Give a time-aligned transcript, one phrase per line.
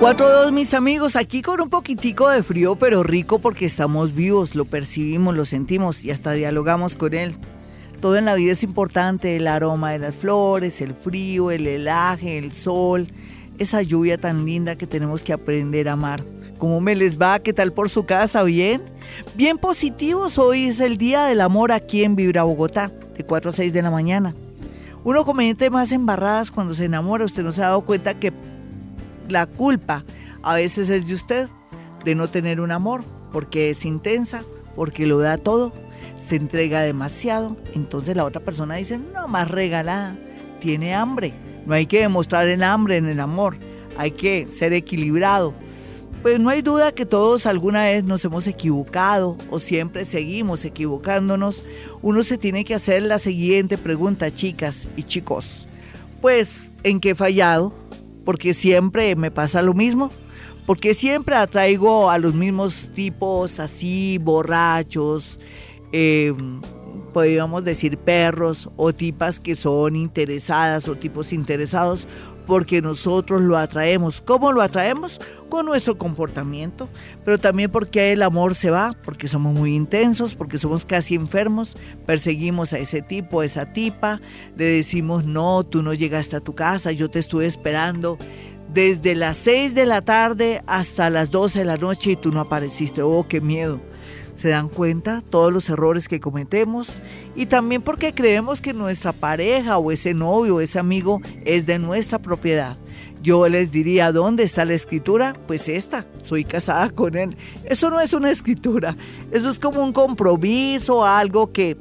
[0.00, 4.64] 4-2 mis amigos, aquí con un poquitico de frío pero rico porque estamos vivos, lo
[4.64, 7.36] percibimos, lo sentimos y hasta dialogamos con él.
[8.00, 12.38] Todo en la vida es importante, el aroma de las flores, el frío, el helaje,
[12.38, 13.08] el sol,
[13.58, 16.24] esa lluvia tan linda que tenemos que aprender a amar.
[16.58, 17.40] ¿Cómo me les va?
[17.40, 18.44] ¿Qué tal por su casa?
[18.44, 18.80] ¿Bien?
[19.34, 23.52] Bien positivos, hoy es el Día del Amor aquí en Vibra Bogotá, de 4 a
[23.52, 24.32] 6 de la mañana.
[25.02, 28.32] Uno comete más embarradas cuando se enamora, usted no se ha dado cuenta que
[29.28, 30.04] la culpa
[30.42, 31.48] a veces es de usted,
[32.04, 34.42] de no tener un amor, porque es intensa,
[34.74, 35.72] porque lo da todo,
[36.16, 37.56] se entrega demasiado.
[37.74, 40.16] Entonces la otra persona dice, no, más regalada,
[40.60, 41.34] tiene hambre.
[41.66, 43.56] No hay que demostrar el hambre en el amor,
[43.96, 45.54] hay que ser equilibrado.
[46.22, 51.64] Pues no hay duda que todos alguna vez nos hemos equivocado o siempre seguimos equivocándonos.
[52.02, 55.68] Uno se tiene que hacer la siguiente pregunta, chicas y chicos.
[56.20, 57.72] Pues, ¿en qué he fallado?
[58.28, 60.10] Porque siempre me pasa lo mismo,
[60.66, 65.40] porque siempre atraigo a los mismos tipos así, borrachos,
[65.92, 66.34] eh,
[67.14, 72.06] podríamos decir perros o tipas que son interesadas o tipos interesados
[72.48, 74.22] porque nosotros lo atraemos.
[74.22, 75.20] ¿Cómo lo atraemos?
[75.50, 76.88] Con nuestro comportamiento,
[77.24, 81.76] pero también porque el amor se va, porque somos muy intensos, porque somos casi enfermos,
[82.06, 84.22] perseguimos a ese tipo, a esa tipa,
[84.56, 88.16] le decimos, no, tú no llegaste a tu casa, yo te estuve esperando
[88.72, 92.40] desde las 6 de la tarde hasta las 12 de la noche y tú no
[92.40, 93.02] apareciste.
[93.02, 93.80] Oh, qué miedo
[94.38, 97.02] se dan cuenta todos los errores que cometemos
[97.34, 101.80] y también porque creemos que nuestra pareja o ese novio o ese amigo es de
[101.80, 102.78] nuestra propiedad.
[103.20, 105.34] Yo les diría, ¿dónde está la escritura?
[105.48, 107.36] Pues esta, soy casada con él.
[107.64, 108.96] Eso no es una escritura,
[109.32, 111.76] eso es como un compromiso, algo que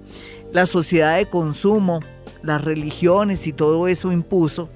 [0.52, 2.00] la sociedad de consumo,
[2.42, 4.68] las religiones y todo eso impuso.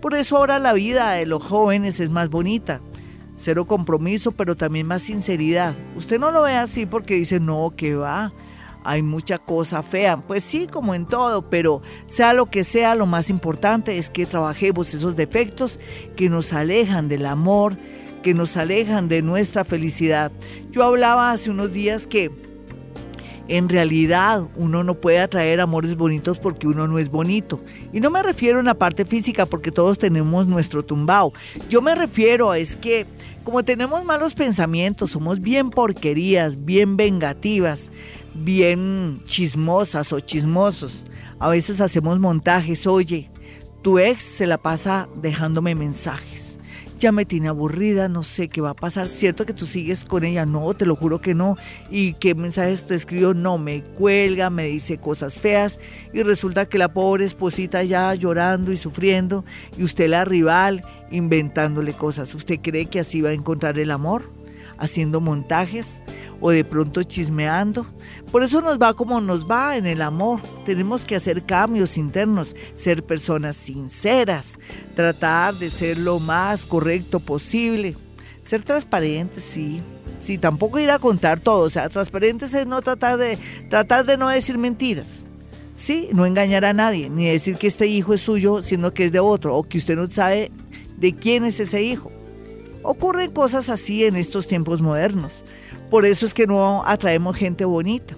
[0.00, 2.80] Por eso ahora la vida de los jóvenes es más bonita
[3.40, 5.74] cero compromiso, pero también más sinceridad.
[5.96, 8.32] Usted no lo ve así porque dice, no, que va,
[8.84, 10.18] hay mucha cosa fea.
[10.18, 14.26] Pues sí, como en todo, pero sea lo que sea, lo más importante es que
[14.26, 15.80] trabajemos esos defectos
[16.16, 17.76] que nos alejan del amor,
[18.22, 20.30] que nos alejan de nuestra felicidad.
[20.70, 22.30] Yo hablaba hace unos días que
[23.50, 27.60] en realidad uno no puede atraer amores bonitos porque uno no es bonito.
[27.92, 31.32] Y no me refiero a la parte física porque todos tenemos nuestro tumbao.
[31.68, 33.06] Yo me refiero a es que
[33.42, 37.90] como tenemos malos pensamientos, somos bien porquerías, bien vengativas,
[38.34, 41.04] bien chismosas o chismosos.
[41.40, 43.30] A veces hacemos montajes, oye,
[43.82, 46.49] tu ex se la pasa dejándome mensajes
[47.00, 49.08] ya me tiene aburrida, no sé qué va a pasar.
[49.08, 50.44] ¿Cierto que tú sigues con ella?
[50.44, 51.56] No, te lo juro que no.
[51.90, 53.32] ¿Y qué mensajes te escribió?
[53.32, 55.80] No, me cuelga, me dice cosas feas
[56.12, 59.44] y resulta que la pobre esposita ya llorando y sufriendo
[59.78, 62.34] y usted la rival inventándole cosas.
[62.34, 64.39] ¿Usted cree que así va a encontrar el amor?
[64.80, 66.02] Haciendo montajes
[66.40, 67.86] o de pronto chismeando.
[68.32, 70.40] Por eso nos va como nos va en el amor.
[70.64, 74.58] Tenemos que hacer cambios internos, ser personas sinceras,
[74.96, 77.96] tratar de ser lo más correcto posible,
[78.42, 79.82] ser transparentes, sí.
[80.22, 83.38] Sí, tampoco ir a contar todo, o sea, transparentes es no tratar de
[83.70, 85.08] tratar de no decir mentiras.
[85.74, 89.12] Sí, no engañar a nadie, ni decir que este hijo es suyo, sino que es
[89.12, 90.52] de otro, o que usted no sabe
[90.98, 92.12] de quién es ese hijo.
[92.82, 95.44] Ocurren cosas así en estos tiempos modernos.
[95.90, 98.16] Por eso es que no atraemos gente bonita,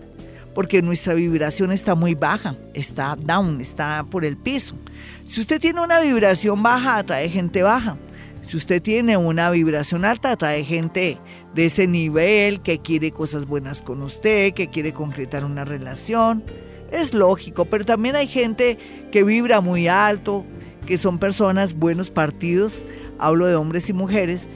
[0.54, 4.76] porque nuestra vibración está muy baja, está down, está por el piso.
[5.24, 7.96] Si usted tiene una vibración baja, atrae gente baja.
[8.42, 11.18] Si usted tiene una vibración alta, atrae gente
[11.54, 16.42] de ese nivel que quiere cosas buenas con usted, que quiere concretar una relación.
[16.90, 18.78] Es lógico, pero también hay gente
[19.10, 20.44] que vibra muy alto,
[20.86, 22.84] que son personas buenos partidos,
[23.18, 24.48] hablo de hombres y mujeres,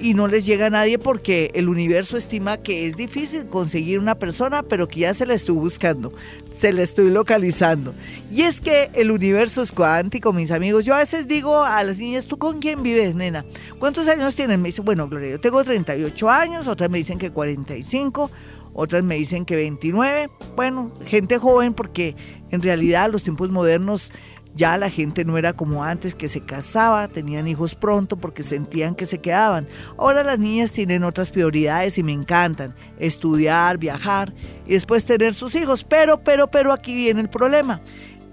[0.00, 4.14] y no les llega a nadie porque el universo estima que es difícil conseguir una
[4.14, 6.12] persona, pero que ya se la estoy buscando,
[6.54, 7.94] se la estoy localizando.
[8.30, 10.84] Y es que el universo es cuántico, mis amigos.
[10.84, 13.44] Yo a veces digo a las niñas, ¿tú con quién vives, nena?
[13.78, 14.58] ¿Cuántos años tienes?
[14.58, 18.30] Me dicen, bueno, Gloria, yo tengo 38 años, otras me dicen que 45,
[18.74, 20.30] otras me dicen que 29.
[20.54, 22.14] Bueno, gente joven porque
[22.50, 24.12] en realidad los tiempos modernos
[24.54, 28.94] Ya la gente no era como antes que se casaba, tenían hijos pronto porque sentían
[28.94, 29.68] que se quedaban.
[29.96, 32.74] Ahora las niñas tienen otras prioridades y me encantan.
[32.98, 34.32] Estudiar, viajar
[34.66, 35.84] y después tener sus hijos.
[35.84, 37.80] Pero, pero, pero aquí viene el problema.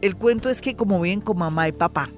[0.02, 2.10] El cuento es que como viven con mamá y papá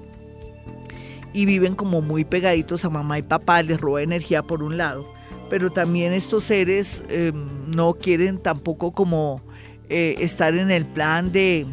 [1.32, 5.06] y viven como muy pegaditos a mamá y papá, les roba energía por un lado.
[5.50, 9.42] Pero también estos seres em, no quieren tampoco como
[9.88, 11.66] eh, estar en el plan de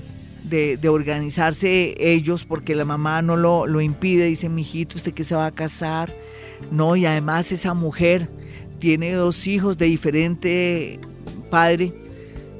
[0.49, 5.35] de, organizarse ellos porque la mamá no lo, lo impide, dice, mijito, ¿usted que se
[5.35, 6.13] va a casar?
[6.71, 8.29] No, y además esa mujer
[8.79, 10.99] tiene dos hijos de diferente
[11.49, 11.93] padre.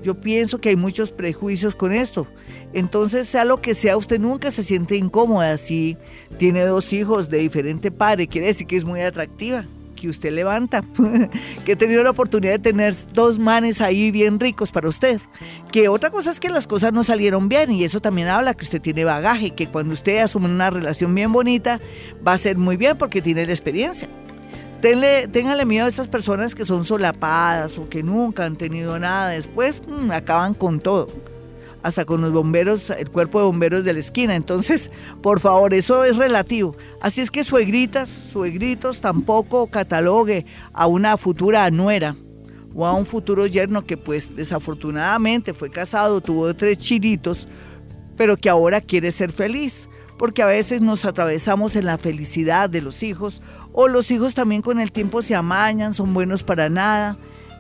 [0.04, 2.28] Yo pienso que hay muchos prejuicios con esto.
[2.74, 5.98] Entonces, sea lo que sea, usted nunca se siente incómoda si
[6.38, 8.28] tiene dos hijos de diferente padre.
[8.28, 9.66] Quiere decir que es muy atractiva
[10.06, 10.84] que usted levanta,
[11.66, 15.20] que he tenido la oportunidad de tener dos manes ahí bien ricos para usted.
[15.72, 18.66] Que otra cosa es que las cosas no salieron bien y eso también habla que
[18.66, 21.82] usted tiene bagaje, que cuando usted asume una relación bien bonita
[22.26, 24.08] va a ser muy bien porque tiene la experiencia.
[24.82, 29.82] Téngale miedo a estas personas que son solapadas o que nunca han tenido nada, después
[29.88, 31.35] mm, acaban con todo
[31.86, 34.36] hasta con los bomberos, el cuerpo de bomberos de la esquina.
[34.36, 34.90] Entonces,
[35.22, 36.76] por favor, eso es relativo.
[37.00, 42.16] Así es que suegritas, suegritos, tampoco catalogue a una futura nuera
[42.74, 47.48] o a un futuro yerno que pues desafortunadamente fue casado, tuvo tres chiritos,
[48.18, 49.88] pero que ahora quiere ser feliz.
[50.18, 53.44] Porque a veces nos atravesamos en la felicidad de los hijos,
[53.74, 57.18] o los hijos también con el tiempo se amañan, son buenos para nada,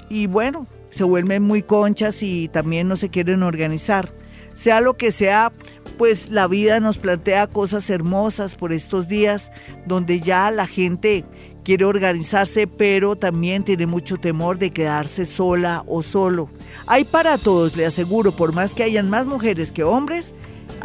[0.09, 4.13] y bueno, se vuelven muy conchas y también no se quieren organizar.
[4.53, 5.51] Sea lo que sea,
[5.97, 9.51] pues la vida nos plantea cosas hermosas por estos días
[9.85, 11.25] donde ya la gente
[11.65, 16.49] quiere organizarse, pero también tiene mucho temor de quedarse sola o solo.
[16.87, 20.33] Hay para todos, le aseguro, por más que hayan más mujeres que hombres,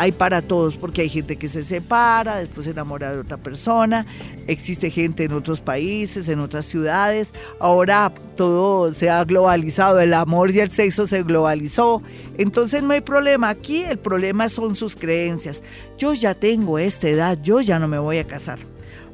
[0.00, 4.06] hay para todos, porque hay gente que se separa, después se enamora de otra persona,
[4.46, 10.52] existe gente en otros países, en otras ciudades, ahora todo se ha globalizado, el amor
[10.52, 12.00] y el sexo se globalizó,
[12.38, 15.62] entonces no hay problema, aquí el problema son sus creencias.
[15.98, 18.58] Yo ya tengo esta edad, yo ya no me voy a casar,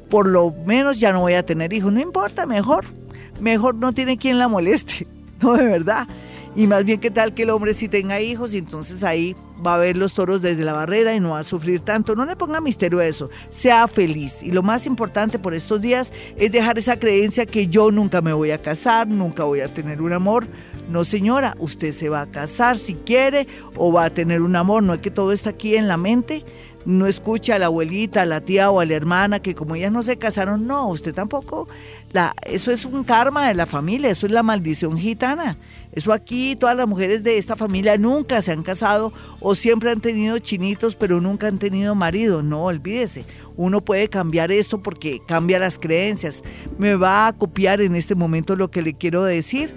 [0.09, 2.85] por lo menos ya no voy a tener hijos, no importa, mejor,
[3.41, 5.05] mejor no tiene quien la moleste,
[5.41, 6.07] no de verdad.
[6.57, 8.51] Y más bien, ¿qué tal que el hombre sí tenga hijos?
[8.55, 11.43] Y entonces ahí va a ver los toros desde la barrera y no va a
[11.43, 12.15] sufrir tanto.
[12.15, 13.29] No le ponga misterio a eso.
[13.51, 14.41] Sea feliz.
[14.41, 18.33] Y lo más importante por estos días es dejar esa creencia que yo nunca me
[18.33, 20.47] voy a casar, nunca voy a tener un amor.
[20.89, 23.45] No, señora, usted se va a casar si quiere
[23.75, 24.81] o va a tener un amor.
[24.81, 26.43] No es que todo está aquí en la mente
[26.87, 29.91] no escucha a la abuelita, a la tía o a la hermana que como ellas
[29.91, 31.67] no se casaron, no, usted tampoco.
[32.13, 35.57] La, eso es un karma de la familia, eso es la maldición gitana.
[35.97, 39.99] Eso aquí, todas las mujeres de esta familia nunca se han casado o siempre han
[39.99, 42.43] tenido chinitos, pero nunca han tenido marido.
[42.43, 43.25] No, olvídese.
[43.55, 46.43] Uno puede cambiar esto porque cambia las creencias.
[46.77, 49.73] Me va a copiar en este momento lo que le quiero decir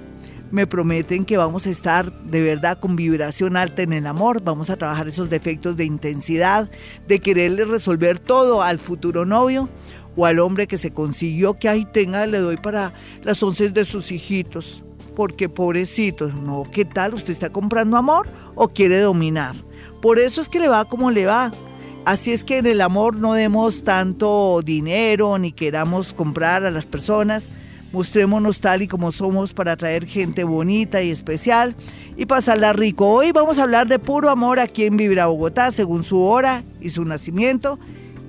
[0.50, 4.68] me prometen que vamos a estar de verdad con vibración alta en el amor, vamos
[4.68, 6.68] a trabajar esos defectos de intensidad,
[7.06, 9.68] de quererle resolver todo al futuro novio
[10.16, 13.84] o al hombre que se consiguió que ahí tenga, le doy para las once de
[13.84, 14.82] sus hijitos,
[15.20, 17.12] porque pobrecito, no, ¿qué tal?
[17.12, 19.54] ¿Usted está comprando amor o quiere dominar?
[20.00, 21.52] Por eso es que le va como le va.
[22.06, 26.86] Así es que en el amor no demos tanto dinero ni queramos comprar a las
[26.86, 27.50] personas
[27.92, 31.74] Mostrémonos tal y como somos para atraer gente bonita y especial
[32.16, 33.06] y pasarla rico.
[33.06, 36.90] Hoy vamos a hablar de puro amor aquí en Vibra Bogotá, según su hora y
[36.90, 37.78] su nacimiento.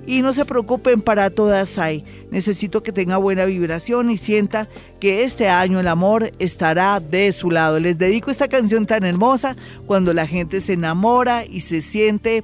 [0.06, 2.04] Y no se preocupen, para todas hay.
[2.30, 4.68] Necesito que tenga buena vibración y sienta
[4.98, 7.78] que este año el amor estará de su lado.
[7.78, 9.56] Les dedico esta canción tan hermosa
[9.86, 12.42] cuando la gente se enamora y se siente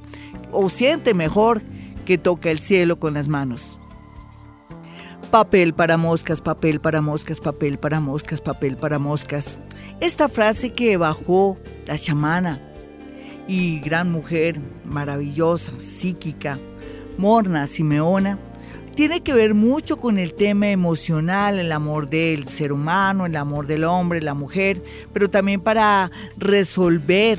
[0.53, 1.62] o siente mejor
[2.05, 3.79] que toca el cielo con las manos.
[5.31, 9.59] Papel para moscas, papel para moscas, papel para moscas, papel para moscas.
[10.00, 12.62] Esta frase que bajó la chamana
[13.47, 16.59] y gran mujer maravillosa, psíquica,
[17.19, 18.39] Morna Simeona,
[18.95, 23.67] tiene que ver mucho con el tema emocional, el amor del ser humano, el amor
[23.67, 24.83] del hombre, la mujer,
[25.13, 27.39] pero también para resolver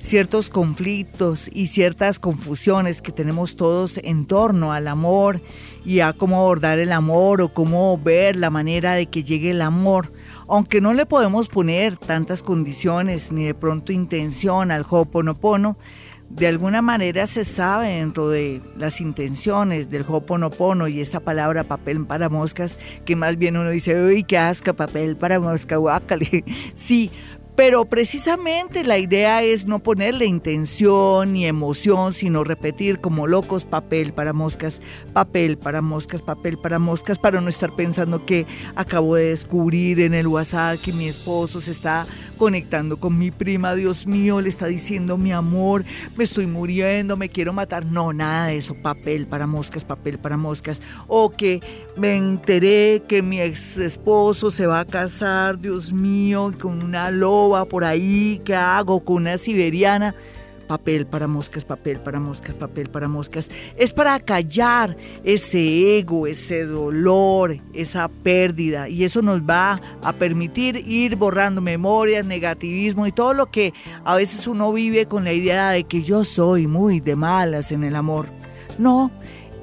[0.00, 5.40] ciertos conflictos y ciertas confusiones que tenemos todos en torno al amor
[5.84, 9.62] y a cómo abordar el amor o cómo ver la manera de que llegue el
[9.62, 10.12] amor.
[10.48, 15.76] Aunque no le podemos poner tantas condiciones ni de pronto intención al Hoponopono,
[16.30, 22.06] de alguna manera se sabe dentro de las intenciones del Hoponopono y esta palabra papel
[22.06, 26.44] para moscas, que más bien uno dice, uy, qué asca, papel para mosca, guácale.
[26.74, 27.10] Sí,
[27.60, 34.14] Pero precisamente la idea es no ponerle intención ni emoción, sino repetir como locos papel
[34.14, 34.80] para moscas,
[35.12, 40.14] papel para moscas, papel para moscas, para no estar pensando que acabo de descubrir en
[40.14, 42.06] el WhatsApp que mi esposo se está
[42.38, 45.84] conectando con mi prima, Dios mío, le está diciendo mi amor,
[46.16, 47.84] me estoy muriendo, me quiero matar.
[47.84, 50.80] No, nada de eso, papel para moscas, papel para moscas.
[51.08, 51.60] O que
[52.00, 57.66] me enteré que mi ex esposo se va a casar, Dios mío, con una loba
[57.66, 60.14] por ahí, ¿qué hago con una siberiana?
[60.66, 63.50] Papel para moscas, papel para moscas, papel para moscas.
[63.76, 68.88] Es para callar ese ego, ese dolor, esa pérdida.
[68.88, 74.14] Y eso nos va a permitir ir borrando memorias, negativismo y todo lo que a
[74.14, 77.94] veces uno vive con la idea de que yo soy muy de malas en el
[77.94, 78.28] amor.
[78.78, 79.10] No,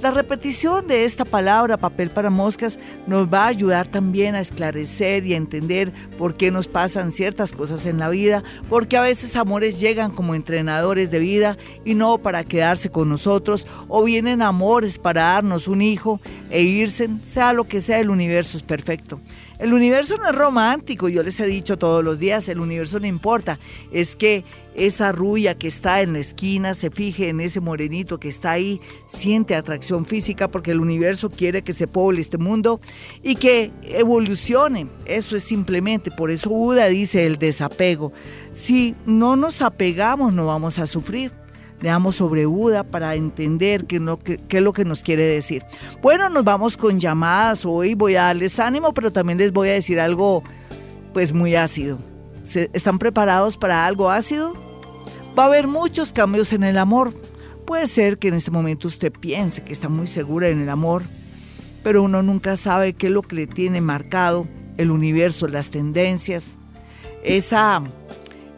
[0.01, 2.77] la repetición de esta palabra, papel para moscas,
[3.07, 7.51] nos va a ayudar también a esclarecer y a entender por qué nos pasan ciertas
[7.51, 12.19] cosas en la vida, porque a veces amores llegan como entrenadores de vida y no
[12.19, 17.63] para quedarse con nosotros, o vienen amores para darnos un hijo e irse, sea lo
[17.63, 19.19] que sea, el universo es perfecto.
[19.59, 23.07] El universo no es romántico, yo les he dicho todos los días, el universo no
[23.07, 23.57] importa,
[23.91, 24.43] es que
[24.75, 28.79] esa rubia que está en la esquina se fije en ese morenito que está ahí,
[29.07, 32.79] siente atracción física porque el universo quiere que se poble este mundo
[33.23, 34.85] y que evolucione.
[35.05, 38.13] Eso es simplemente, por eso Buda dice el desapego.
[38.53, 41.31] Si no nos apegamos no vamos a sufrir.
[41.79, 43.97] Leamos sobre Buda para entender qué,
[44.49, 45.63] es lo que nos quiere decir.
[46.01, 47.65] Bueno, nos vamos con llamadas.
[47.65, 50.43] Hoy voy a darles ánimo, pero también les voy a decir algo
[51.13, 51.99] pues muy ácido.
[52.73, 54.53] ¿Están preparados para algo ácido?
[55.37, 57.13] Va a haber muchos cambios en el amor.
[57.67, 61.03] Puede ser que en este momento usted piense que está muy segura en el amor,
[61.83, 66.55] pero uno nunca sabe qué es lo que le tiene marcado el universo, las tendencias.
[67.23, 67.83] Esa,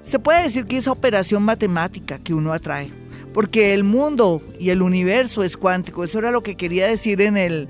[0.03, 2.98] se puede decir que esa operación matemática que uno atrae
[3.33, 6.03] porque el mundo y el universo es cuántico.
[6.03, 7.67] Eso era lo que quería decir en el,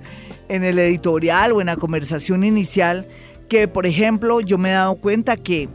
[0.47, 3.07] en el editorial o en la conversación inicial,
[3.47, 5.69] que por ejemplo yo me he dado cuenta que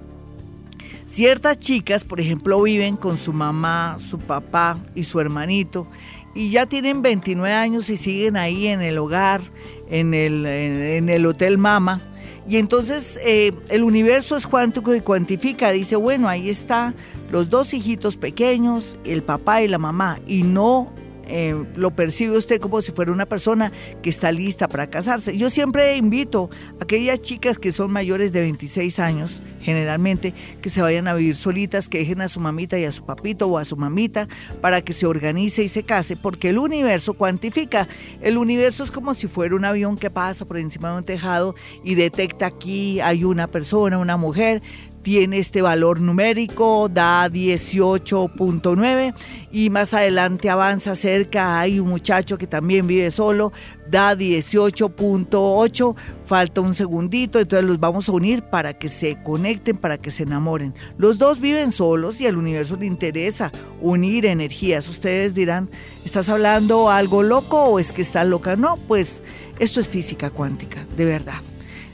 [1.07, 5.87] ciertas chicas, por ejemplo, viven con su mamá, su papá y su hermanito
[6.35, 9.43] y ya tienen 29 años y siguen ahí en el hogar,
[9.89, 12.03] en el, en, el Hotel Mama.
[12.49, 15.71] Y entonces eh, el universo es cuántico y cuantifica.
[15.71, 16.95] Dice, bueno, ahí está
[17.31, 20.93] los dos hijitos pequeños, el papá y la mamá, y no
[21.29, 25.37] eh, lo percibe usted como si fuera una persona que está lista para casarse.
[25.37, 26.51] Yo siempre invito
[26.81, 31.37] a aquellas chicas que son mayores de 26 años, generalmente, que se vayan a vivir
[31.37, 34.29] solitas, que dejen a su mamita y a su papito o a su mamita
[34.61, 37.89] para que se organice y se case, porque el universo cuantifica.
[38.21, 41.55] El universo es como si fuera un avión que pasa por encima de un tejado
[41.83, 44.63] y detecta aquí hay una persona, una mujer,
[45.05, 49.15] tiene este valor numérico, da 18.9
[49.53, 53.53] y más adelante avanza cerca, hay un muchacho que también vive solo,
[53.89, 55.95] da 18.8,
[56.25, 60.25] falta un segundito, entonces los vamos a unir para que se conecten, para que se
[60.25, 60.75] enamoren.
[60.97, 64.89] Los dos viven solos y al universo le interesa unir energías.
[64.89, 65.69] Ustedes dirán,
[66.05, 68.57] ¿estás hablando algo loco o es que estás loca?
[68.57, 69.23] No, pues
[69.59, 71.41] esto es física cuántica, de verdad.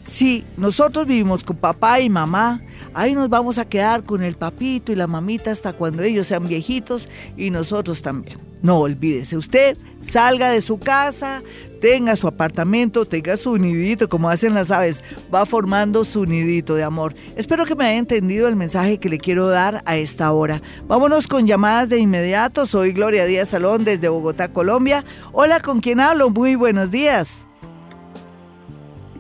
[0.05, 2.62] Si nosotros vivimos con papá y mamá,
[2.94, 6.47] ahí nos vamos a quedar con el papito y la mamita hasta cuando ellos sean
[6.47, 8.38] viejitos y nosotros también.
[8.62, 11.42] No olvídese, usted salga de su casa,
[11.80, 15.02] tenga su apartamento, tenga su nidito, como hacen las aves,
[15.35, 17.14] va formando su nidito de amor.
[17.37, 20.61] Espero que me haya entendido el mensaje que le quiero dar a esta hora.
[20.87, 22.66] Vámonos con llamadas de inmediato.
[22.66, 25.04] Soy Gloria Díaz Salón desde Bogotá, Colombia.
[25.32, 26.28] Hola, ¿con quién hablo?
[26.28, 27.44] Muy buenos días.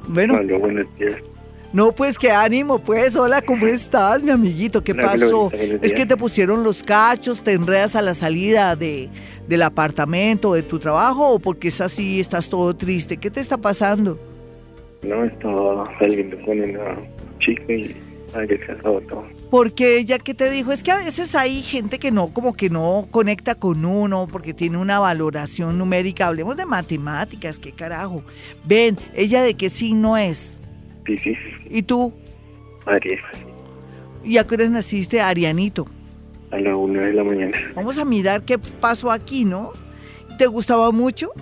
[0.06, 0.34] Bueno.
[0.58, 1.16] buenos días.
[1.72, 3.14] No, pues qué ánimo, pues.
[3.14, 4.82] Hola, ¿cómo estás, mi amiguito?
[4.82, 5.52] ¿Qué pasó?
[5.52, 9.08] es que te pusieron los cachos, te enredas a la salida de,
[9.46, 13.18] del apartamento, de tu trabajo, o porque es así, estás todo triste.
[13.18, 14.18] ¿Qué te está pasando?
[15.02, 16.98] No, estaba saliendo con una
[17.38, 17.96] chica y
[18.82, 19.24] todo.
[19.50, 22.70] Porque ella que te dijo, es que a veces hay gente que no, como que
[22.70, 26.28] no conecta con uno, porque tiene una valoración numérica.
[26.28, 28.22] Hablemos de matemáticas, qué carajo.
[28.64, 30.59] Ven, ella de qué signo es.
[31.68, 32.12] ¿Y tú?
[32.86, 33.20] Aries.
[34.24, 35.86] ¿Y a qué hora naciste, Arianito?
[36.50, 37.56] A la una de la mañana.
[37.74, 39.72] Vamos a mirar qué pasó aquí, ¿no?
[40.38, 41.32] ¿Te gustaba mucho?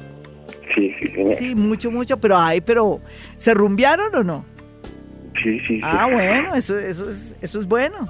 [0.75, 3.01] Sí, sí, Sí, mucho, mucho, pero ay, pero
[3.37, 4.45] ¿se rumbearon o no?
[5.43, 5.81] Sí, sí.
[5.83, 8.09] Ah, bueno, eso, eso, es, eso es bueno.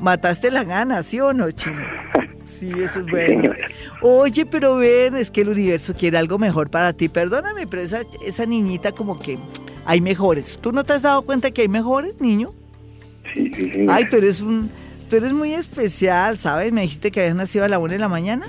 [0.00, 1.80] Mataste la gana, ¿sí o no, chino?
[2.44, 3.52] Sí, eso es bueno.
[4.02, 7.08] Oye, pero ven, es que el universo quiere algo mejor para ti.
[7.08, 9.38] Perdóname, pero esa, esa niñita como que
[9.86, 10.58] hay mejores.
[10.60, 12.52] ¿Tú no te has dado cuenta que hay mejores, niño?
[13.34, 13.86] Sí, sí, sí.
[13.88, 14.70] Ay, pero es un,
[15.10, 16.72] tú eres muy especial, ¿sabes?
[16.72, 18.46] Me dijiste que habías nacido a la una de la mañana.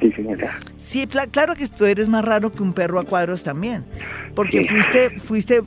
[0.00, 0.58] Sí, señora.
[0.76, 3.84] Sí, claro que tú eres más raro que un perro a cuadros también,
[4.34, 4.68] porque Sí.
[4.68, 5.62] fuiste, fuiste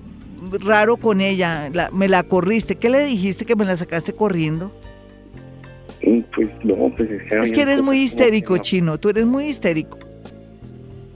[0.64, 2.76] raro con ella, la- me la corriste.
[2.76, 4.72] ¿Qué le dijiste que me la sacaste corriendo?
[6.04, 7.38] Mm, Pues no, pues es que...
[7.40, 8.98] Es que eres muy histérico, que no- chino.
[9.00, 10.00] Tú eres muy histérico.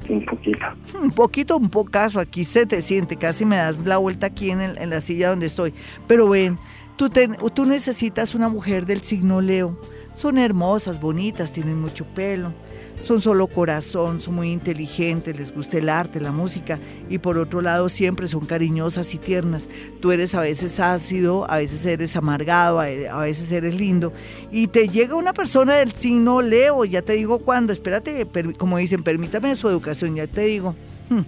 [0.10, 0.66] Un poquito.
[1.02, 2.20] Un poquito, un pocaso.
[2.20, 3.16] Aquí se te siente.
[3.16, 5.74] Casi me das la vuelta aquí en, el- la silla donde estoy.
[6.08, 6.58] Pero ven,
[6.96, 9.80] tú, te- tú necesitas una mujer del signo Leo.
[10.16, 12.54] Son hermosas, bonitas, tienen mucho pelo.
[13.02, 17.62] Son solo corazón, son muy inteligentes, les gusta el arte, la música y por otro
[17.62, 19.70] lado siempre son cariñosas y tiernas.
[20.02, 24.12] Tú eres a veces ácido, a veces eres amargado, a veces eres lindo
[24.52, 28.26] y te llega una persona del signo Leo, ya te digo cuándo, espérate,
[28.58, 30.76] como dicen, permítame su educación, ya te digo,
[31.10, 31.22] Hmm,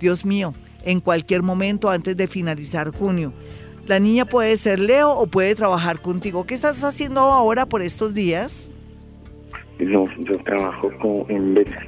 [0.00, 3.32] Dios mío, en cualquier momento antes de finalizar junio.
[3.86, 6.44] La niña puede ser Leo o puede trabajar contigo.
[6.44, 8.68] ¿Qué estás haciendo ahora por estos días?
[9.84, 11.86] No, yo trabajo con, en Bélgica.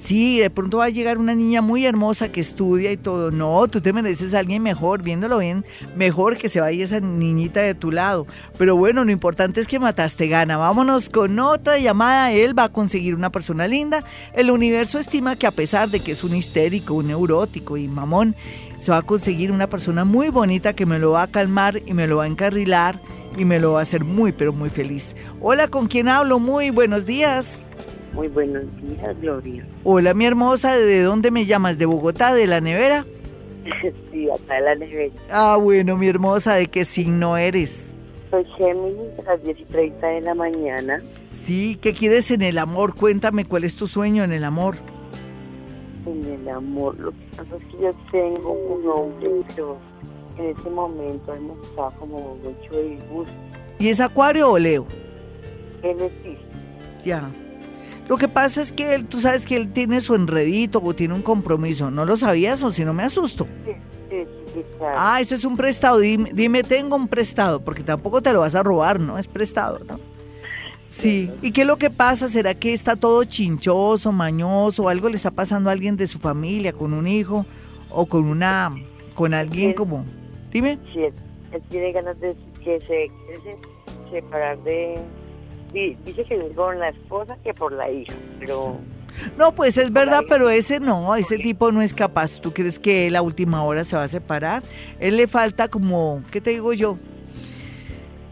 [0.00, 3.30] Sí, de pronto va a llegar una niña muy hermosa que estudia y todo.
[3.30, 7.60] No, tú te mereces a alguien mejor, viéndolo bien, mejor que se vaya esa niñita
[7.60, 8.26] de tu lado.
[8.56, 10.56] Pero bueno, lo importante es que mataste gana.
[10.56, 12.32] Vámonos con otra llamada.
[12.32, 14.02] Él va a conseguir una persona linda.
[14.32, 18.34] El universo estima que a pesar de que es un histérico, un neurótico y mamón,
[18.78, 21.92] se va a conseguir una persona muy bonita que me lo va a calmar y
[21.92, 22.98] me lo va a encarrilar
[23.36, 25.14] y me lo va a hacer muy, pero muy feliz.
[25.40, 26.38] Hola, ¿con quién hablo?
[26.38, 27.66] Muy buenos días.
[28.12, 29.66] Muy buenos días, Gloria.
[29.84, 31.78] Hola, mi hermosa, ¿de dónde me llamas?
[31.78, 33.06] ¿De Bogotá, de la nevera?
[34.12, 35.14] sí, acá en la nevera.
[35.30, 37.92] Ah, bueno, mi hermosa, ¿de qué signo eres?
[38.30, 41.02] Soy Géminis a las 10 y 30 de la mañana.
[41.28, 42.94] Sí, ¿qué quieres en el amor?
[42.94, 44.76] Cuéntame cuál es tu sueño en el amor.
[46.06, 49.78] En el amor, lo que pasa es que yo tengo un hombre, pero
[50.40, 53.32] en ese momento hemos estado como mucho de disgusto.
[53.78, 54.86] ¿Y es Acuario o Leo?
[55.82, 56.38] Él es sí,
[57.04, 57.30] Ya.
[58.08, 61.14] Lo que pasa es que él, tú sabes que él tiene su enredito o tiene
[61.14, 61.90] un compromiso.
[61.90, 63.46] ¿No lo sabías o si no me asusto?
[63.64, 63.72] sí,
[64.10, 64.96] sí, sí, claro.
[64.98, 65.98] Ah, eso es un prestado.
[66.00, 69.16] Dime, dime, tengo un prestado, porque tampoco te lo vas a robar, ¿no?
[69.16, 70.00] Es prestado, ¿no?
[70.88, 71.30] Sí.
[71.40, 72.28] ¿Y qué es lo que pasa?
[72.28, 74.88] ¿Será que está todo chinchoso, mañoso?
[74.88, 77.46] ¿Algo le está pasando a alguien de su familia, con un hijo
[77.90, 78.74] o con una,
[79.14, 80.04] con alguien como?
[80.50, 80.78] Dime.
[80.92, 81.12] Sí, él,
[81.52, 82.34] él tiene ganas de
[82.64, 83.10] que se,
[84.10, 84.98] separar de...
[85.72, 88.78] di- Dice que es por la esposa que por la hija, pero
[89.36, 92.40] No, pues es verdad, pero ese no, ese tipo no es capaz.
[92.40, 94.62] ¿Tú crees que él a última hora se va a separar?
[94.98, 96.98] Él le falta como, ¿qué te digo yo?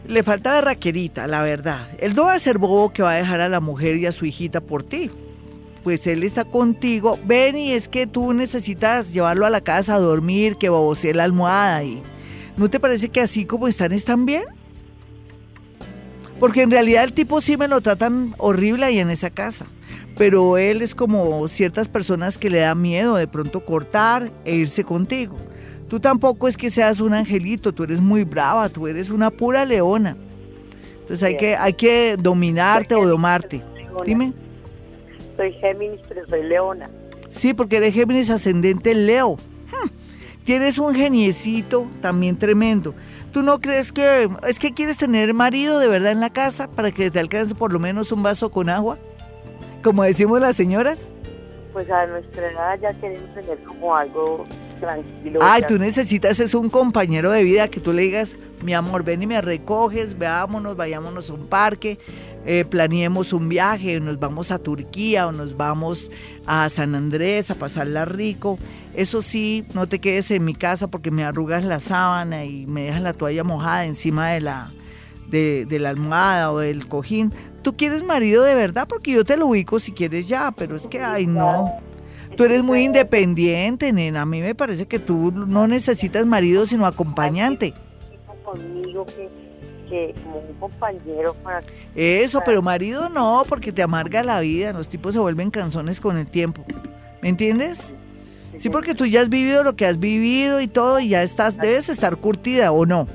[0.06, 1.86] Le falta berraquerita, la verdad.
[2.00, 4.12] Él no va a ser bobo que va a dejar a la mujer y a
[4.12, 5.10] su hijita por ti.
[5.88, 7.18] Pues él está contigo.
[7.24, 11.24] Ven y es que tú necesitas llevarlo a la casa a dormir, que babosee la
[11.24, 12.02] almohada y...
[12.58, 14.44] ¿No te parece que así como están, están bien?
[16.38, 19.64] Porque en realidad el tipo sí me lo tratan horrible ahí en esa casa.
[20.18, 24.84] Pero él es como ciertas personas que le da miedo de pronto cortar e irse
[24.84, 25.36] contigo.
[25.88, 29.64] Tú tampoco es que seas un angelito, tú eres muy brava, tú eres una pura
[29.64, 30.18] leona.
[31.00, 33.64] Entonces hay que, hay que dominarte o domarte.
[34.04, 34.34] Dime.
[35.38, 36.90] Soy Géminis, pero soy Leona.
[37.30, 39.36] Sí, porque eres Géminis ascendente Leo.
[39.70, 39.88] Hmm,
[40.44, 42.94] Tienes un geniecito también tremendo.
[43.32, 46.90] ¿Tú no crees que es que quieres tener marido de verdad en la casa para
[46.90, 48.98] que te alcance por lo menos un vaso con agua?
[49.82, 51.10] Como decimos las señoras.
[51.72, 54.46] Pues a nuestra edad ya queremos tener como algo
[54.80, 55.38] tranquilo.
[55.42, 59.04] Ay, ya- tú necesitas es un compañero de vida que tú le digas, mi amor,
[59.04, 61.98] ven y me recoges, veámonos, vayámonos a un parque,
[62.46, 66.10] eh, planeemos un viaje, nos vamos a Turquía o nos vamos
[66.46, 68.58] a San Andrés a pasarla rico.
[68.94, 72.82] Eso sí, no te quedes en mi casa porque me arrugas la sábana y me
[72.82, 74.72] dejas la toalla mojada encima de la,
[75.30, 77.32] de, la almohada o del cojín.
[77.62, 80.86] Tú quieres marido de verdad porque yo te lo ubico si quieres ya, pero es
[80.86, 81.72] que, ay, no.
[82.36, 84.22] Tú eres muy independiente, nena.
[84.22, 87.74] A mí me parece que tú no necesitas marido, sino acompañante.
[88.44, 89.47] conmigo que,
[89.88, 91.62] que como un compañero para
[91.94, 94.72] Eso, pero marido no, porque te amarga la vida.
[94.72, 96.64] Los tipos se vuelven canzones con el tiempo.
[97.22, 97.92] ¿Me entiendes?
[98.58, 101.56] Sí, porque tú ya has vivido lo que has vivido y todo, y ya estás,
[101.58, 103.06] debes estar curtida, ¿o no?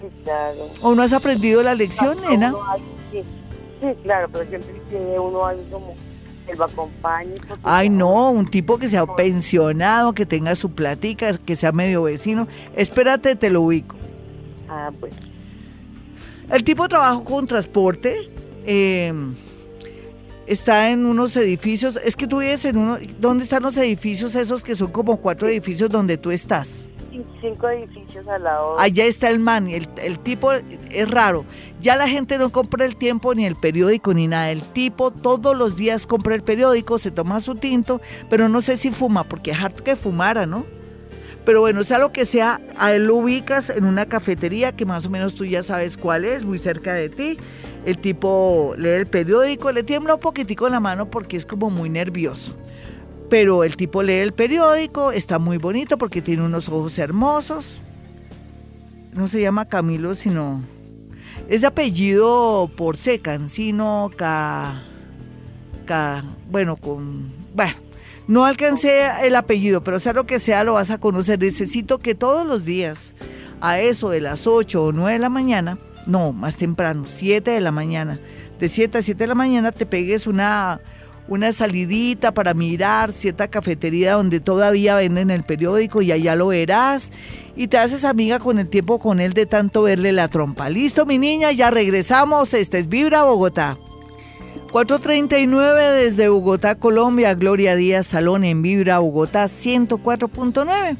[0.00, 0.68] Sí, claro.
[0.82, 2.52] ¿O no has aprendido la lección, nena?
[2.68, 2.82] Hay-
[3.12, 3.22] sí,
[3.80, 5.94] sí, claro, pero siempre tiene uno algo como
[6.46, 7.34] que lo acompañe.
[7.48, 12.02] porque Ay, no, un tipo que sea pensionado, que tenga su platica, que sea medio
[12.04, 12.48] vecino.
[12.74, 13.94] Espérate, te lo ubico.
[14.68, 15.12] Ah, pues,
[16.50, 18.30] El tipo trabaja con transporte,
[18.64, 19.12] eh,
[20.46, 24.62] está en unos edificios, es que tú vives en uno, ¿dónde están los edificios esos
[24.62, 26.86] que son como cuatro edificios donde tú estás?
[27.40, 28.78] cinco edificios al lado.
[28.78, 31.44] Allá está el man, el, el tipo es raro.
[31.80, 34.50] Ya la gente no compra el tiempo ni el periódico ni nada.
[34.50, 38.76] El tipo todos los días compra el periódico, se toma su tinto, pero no sé
[38.76, 40.64] si fuma, porque es harto que fumara, ¿no?
[41.46, 45.06] Pero bueno, sea lo que sea, a él lo ubicas en una cafetería que más
[45.06, 47.38] o menos tú ya sabes cuál es, muy cerca de ti.
[47.84, 51.88] El tipo lee el periódico, le tiembla un poquitico la mano porque es como muy
[51.88, 52.56] nervioso.
[53.30, 57.80] Pero el tipo lee el periódico, está muy bonito porque tiene unos ojos hermosos.
[59.12, 60.64] No se llama Camilo, sino...
[61.48, 64.82] Es de apellido por C, Cancino, Ca...
[66.50, 67.32] Bueno, con...
[67.54, 67.76] Bueno,
[68.28, 71.38] no alcancé el apellido, pero sea lo que sea, lo vas a conocer.
[71.38, 73.12] Necesito que todos los días,
[73.60, 77.60] a eso de las 8 o 9 de la mañana, no, más temprano, 7 de
[77.60, 78.20] la mañana,
[78.58, 80.80] de 7 a 7 de la mañana te pegues una
[81.28, 87.10] una salidita para mirar cierta cafetería donde todavía venden el periódico y allá lo verás
[87.56, 90.68] y te haces amiga con el tiempo con él de tanto verle la trompa.
[90.68, 92.54] Listo, mi niña, ya regresamos.
[92.54, 93.78] Esta es Vibra Bogotá.
[94.76, 97.32] 439 desde Bogotá, Colombia.
[97.32, 100.98] Gloria Díaz Salón en Vibra Bogotá 104.9.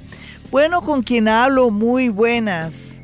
[0.51, 2.99] Bueno, con quien hablo, muy buenas.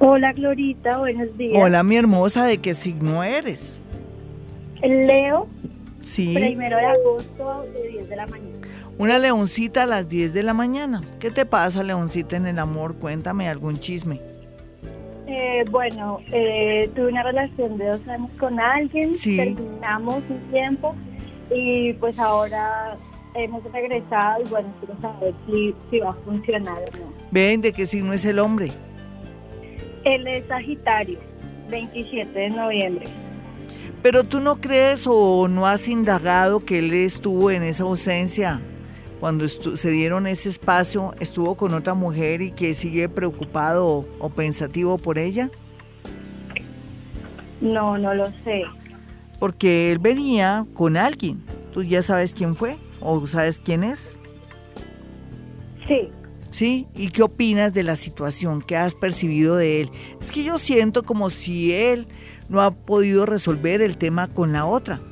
[0.00, 1.62] Hola, Glorita, buenos días.
[1.62, 3.76] Hola, mi hermosa, ¿de qué signo eres?
[4.82, 5.46] Leo
[6.02, 6.34] Sí.
[6.34, 8.66] Primero de agosto de 10 de la mañana.
[8.98, 11.04] Una leoncita a las 10 de la mañana.
[11.20, 12.96] ¿Qué te pasa, leoncita, en el amor?
[12.96, 14.20] Cuéntame algún chisme.
[15.26, 19.36] Eh, bueno, eh, tuve una relación de dos años con alguien, Sí.
[19.36, 20.94] terminamos un tiempo
[21.52, 22.96] y pues ahora
[23.34, 27.12] hemos regresado y bueno, quiero saber si, si va a funcionar o no.
[27.32, 28.70] Ven, ¿de qué signo es el hombre?
[30.04, 31.18] Él es Sagitario,
[31.70, 33.06] 27 de noviembre.
[34.02, 38.60] Pero tú no crees o no has indagado que él estuvo en esa ausencia
[39.20, 44.28] cuando se dieron ese espacio, estuvo con otra mujer y que sigue preocupado o, o
[44.30, 45.50] pensativo por ella?
[47.60, 48.64] No, no lo sé.
[49.38, 51.42] Porque él venía con alguien.
[51.72, 52.76] ¿Tú ya sabes quién fue?
[53.00, 54.16] ¿O sabes quién es?
[55.86, 56.10] Sí,
[56.56, 56.86] ¿Sí?
[56.94, 58.62] ¿Y qué opinas de la situación?
[58.62, 59.90] ¿Qué has percibido de él?
[60.22, 62.06] Es que yo siento como si él
[62.48, 65.02] no ha podido resolver el tema con la otra.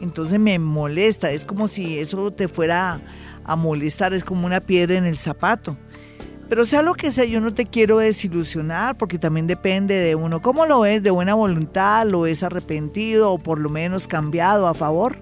[0.00, 3.00] Entonces me molesta, es como si eso te fuera
[3.48, 5.76] a molestar, es como una piedra en el zapato.
[6.48, 10.40] Pero sea lo que sea, yo no te quiero desilusionar porque también depende de uno.
[10.40, 11.02] ¿Cómo lo ves?
[11.02, 12.06] ¿De buena voluntad?
[12.06, 15.18] ¿Lo es arrepentido o por lo menos cambiado a favor?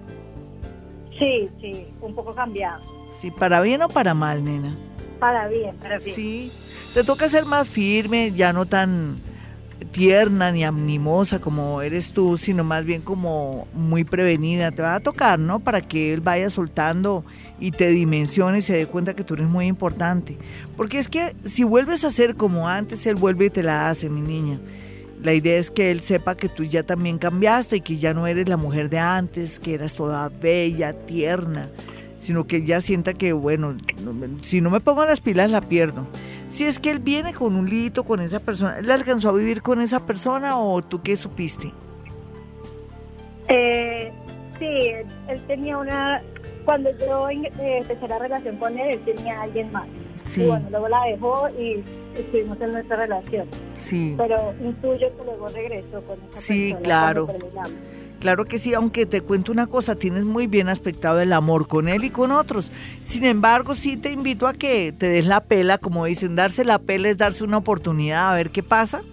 [1.17, 2.81] sí, sí, un poco cambiado.
[3.11, 4.77] Sí, para bien o para mal, nena.
[5.19, 6.15] Para bien, para bien.
[6.15, 6.51] Sí,
[6.93, 9.17] te toca ser más firme, ya no tan
[9.91, 14.71] tierna ni animosa como eres tú, sino más bien como muy prevenida.
[14.71, 15.59] Te va a tocar, ¿no?
[15.59, 17.23] Para que él vaya soltando
[17.59, 20.37] y te dimensione y se dé cuenta que tú eres muy importante.
[20.75, 24.09] Porque es que si vuelves a ser como antes, él vuelve y te la hace,
[24.09, 24.59] mi niña.
[25.21, 28.27] La idea es que él sepa que tú ya también cambiaste y que ya no
[28.27, 31.69] eres la mujer de antes, que eras toda bella, tierna,
[32.19, 33.75] sino que ya sienta que, bueno,
[34.41, 36.05] si no me pongo las pilas la pierdo.
[36.49, 39.61] Si es que él viene con un lito con esa persona, ¿él alcanzó a vivir
[39.61, 41.71] con esa persona o tú qué supiste?
[43.49, 44.11] Eh,
[44.59, 44.65] sí,
[45.27, 46.21] él tenía una...
[46.67, 47.49] Cuando yo eh,
[47.79, 49.87] empecé la relación con él, él tenía a alguien más.
[50.25, 51.81] Sí, Y bueno, luego la dejó y
[52.13, 53.47] estuvimos en nuestra relación.
[53.85, 54.15] sí.
[54.17, 57.27] Pero intuyo que luego regresó con esa Sí, persona claro.
[58.19, 61.87] Claro que sí, aunque te cuento una cosa, tienes muy bien aspectado el amor con
[61.87, 62.73] él y con otros.
[63.01, 66.79] Sin embargo, sí te invito a que te des la pela, como dicen, darse la
[66.79, 69.03] pela es darse una oportunidad a ver qué pasa.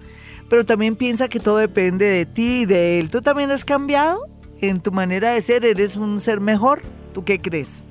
[0.51, 3.11] Pero también piensa que todo depende de ti y de él.
[3.11, 4.27] ¿Tú también has cambiado
[4.61, 5.65] en tu manera de ser?
[5.65, 6.83] ¿Eres un ser mejor?
[7.15, 7.83] ¿Tú qué crees?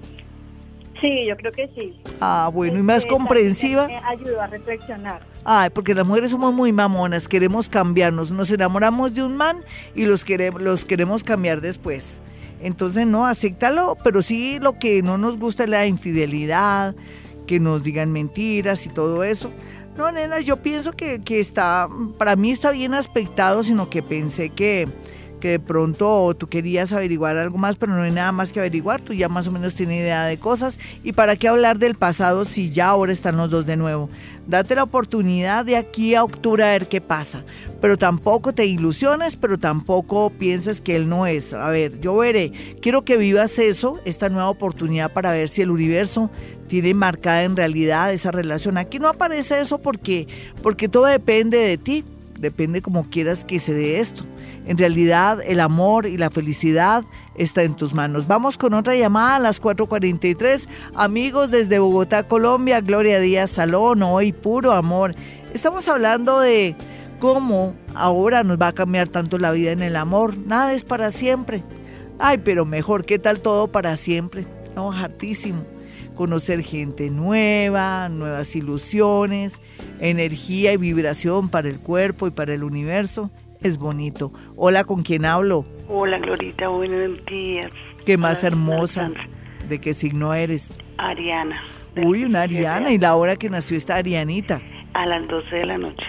[1.01, 1.99] Sí, yo creo que sí.
[2.21, 3.87] Ah, bueno, y más Este, comprensiva.
[3.87, 5.21] Me ayudó a reflexionar.
[5.43, 9.63] Ay, porque las mujeres somos muy mamonas, queremos cambiarnos, nos enamoramos de un man
[9.95, 12.21] y los queremos, los queremos cambiar después.
[12.61, 16.95] Entonces, no, acéptalo, pero sí lo que no nos gusta es la infidelidad,
[17.47, 19.51] que nos digan mentiras y todo eso.
[19.97, 24.49] No, nena, yo pienso que, que está, para mí está bien aspectado, sino que pensé
[24.49, 24.87] que,
[25.43, 29.01] que de pronto tú querías averiguar algo más, pero no hay nada más que averiguar,
[29.01, 30.79] tú ya más o menos tienes idea de cosas.
[31.03, 34.09] ¿Y para qué hablar del pasado si ya ahora están los dos de nuevo?
[34.47, 37.43] Date la oportunidad de aquí a octubre a ver qué pasa.
[37.81, 41.53] Pero tampoco te ilusiones, pero tampoco pienses que él no es.
[41.53, 42.77] A ver, yo veré.
[42.81, 46.31] Quiero que vivas eso, esta nueva oportunidad para ver si el universo
[46.69, 48.77] tiene marcada en realidad esa relación.
[48.77, 50.25] Aquí no aparece eso porque,
[50.61, 52.05] porque todo depende de ti.
[52.39, 54.25] Depende como quieras que se dé esto.
[54.65, 57.03] En realidad, el amor y la felicidad
[57.35, 58.27] está en tus manos.
[58.27, 60.69] Vamos con otra llamada a las 4:43.
[60.95, 65.15] Amigos desde Bogotá, Colombia, Gloria Díaz Salón, hoy puro amor.
[65.53, 66.75] Estamos hablando de
[67.19, 70.37] cómo ahora nos va a cambiar tanto la vida en el amor.
[70.37, 71.63] Nada es para siempre.
[72.19, 74.45] Ay, pero mejor, ¿qué tal todo para siempre?
[74.75, 75.65] No, hartísimo.
[76.15, 79.59] Conocer gente nueva, nuevas ilusiones,
[79.99, 83.31] energía y vibración para el cuerpo y para el universo.
[83.63, 84.31] Es bonito.
[84.57, 85.65] Hola, ¿con quién hablo?
[85.87, 87.71] Hola, Glorita, buenos días.
[88.05, 89.09] Qué más hermosa.
[89.69, 90.73] ¿De qué signo eres?
[90.97, 91.61] Ariana.
[91.95, 92.91] Uy, una Ariana.
[92.91, 94.61] ¿Y la hora que nació esta Arianita?
[94.93, 96.05] A las 12 de la noche.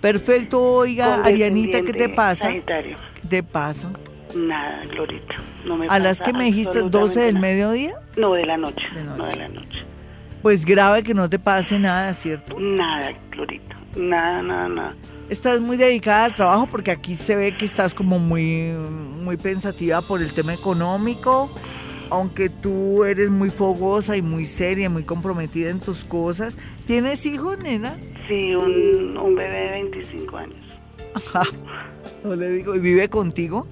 [0.00, 2.48] Perfecto, oiga, Arianita, ¿qué te pasa?
[2.48, 2.96] Sagitario.
[3.22, 3.90] ¿Qué te pasa?
[4.34, 5.34] Nada, Glorita.
[5.66, 7.46] No me ¿A las que me dijiste 12 del nada.
[7.46, 7.94] mediodía?
[8.16, 8.86] No, de la noche.
[8.94, 9.32] De No, noche.
[9.32, 9.84] de la noche.
[10.42, 12.58] Pues grave que no te pase nada, ¿cierto?
[12.58, 13.76] Nada, Glorita.
[13.96, 14.94] Nada, nada, nada.
[15.28, 18.70] Estás muy dedicada al trabajo porque aquí se ve que estás como muy,
[19.22, 21.50] muy pensativa por el tema económico,
[22.10, 26.56] aunque tú eres muy fogosa y muy seria, muy comprometida en tus cosas.
[26.86, 27.96] ¿Tienes hijos, nena?
[28.28, 30.66] Sí, un, un bebé de 25 años.
[32.24, 33.66] No le digo, ¿y vive contigo?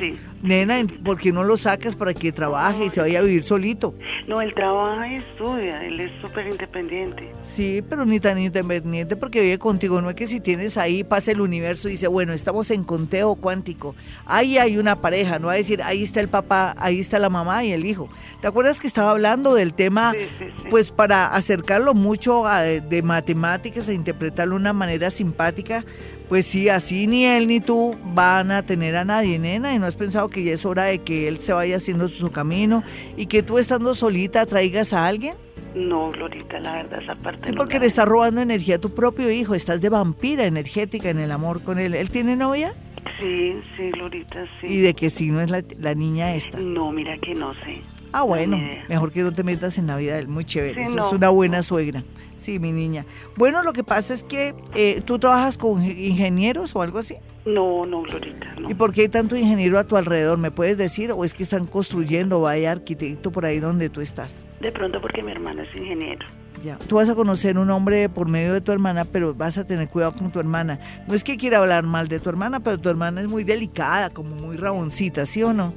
[0.00, 0.16] Sí.
[0.42, 3.94] Nena, ¿por qué no lo sacas para que trabaje y se vaya a vivir solito?
[4.26, 5.84] No, él trabaja y estudia.
[5.86, 7.30] Él es súper independiente.
[7.42, 10.00] Sí, pero ni tan independiente porque vive contigo.
[10.00, 13.34] No es que si tienes ahí, pasa el universo y dice, bueno, estamos en conteo
[13.34, 13.94] cuántico.
[14.24, 17.28] Ahí hay una pareja, no va a decir, ahí está el papá, ahí está la
[17.28, 18.08] mamá y el hijo.
[18.40, 20.68] ¿Te acuerdas que estaba hablando del tema, Sí, sí, sí.
[20.70, 25.84] pues para acercarlo mucho a- de matemáticas e interpretarlo de una manera simpática?
[26.30, 29.86] Pues sí, así ni él ni tú van a tener a nadie, nena, y no
[29.86, 32.84] has pensado que ya es hora de que él se vaya haciendo su camino
[33.16, 35.34] y que tú estando solita traigas a alguien.
[35.74, 38.78] No, Glorita, la verdad, esa parte Sí, no porque la- le estás robando energía a
[38.78, 41.94] tu propio hijo, estás de vampira energética en el amor con él.
[41.94, 42.72] ¿Él tiene novia?
[43.18, 44.68] Sí, sí, Glorita, sí.
[44.68, 46.58] ¿Y de qué signo es la, la niña esta?
[46.58, 47.82] No, mira que no sé.
[48.12, 48.56] Ah, bueno,
[48.88, 50.74] mejor que no te metas en la vida de él, muy chévere.
[50.74, 51.06] Sí, Eso no.
[51.08, 52.02] es una buena suegra.
[52.40, 53.04] Sí, mi niña.
[53.36, 57.16] Bueno, lo que pasa es que eh, tú trabajas con ge- ingenieros o algo así.
[57.44, 58.70] No, no, Glorita, no.
[58.70, 60.38] ¿Y por qué hay tanto ingeniero a tu alrededor?
[60.38, 61.12] ¿Me puedes decir?
[61.12, 64.34] ¿O es que están construyendo o hay arquitecto por ahí donde tú estás?
[64.60, 66.26] De pronto porque mi hermano es ingeniero.
[66.64, 66.76] Ya.
[66.88, 69.88] Tú vas a conocer un hombre por medio de tu hermana, pero vas a tener
[69.88, 70.78] cuidado con tu hermana.
[71.08, 74.10] No es que quiera hablar mal de tu hermana, pero tu hermana es muy delicada,
[74.10, 75.72] como muy raboncita, ¿sí o no?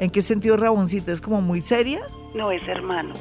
[0.00, 1.12] ¿En qué sentido raboncita?
[1.12, 2.00] ¿Es como muy seria?
[2.34, 3.14] No, es hermano.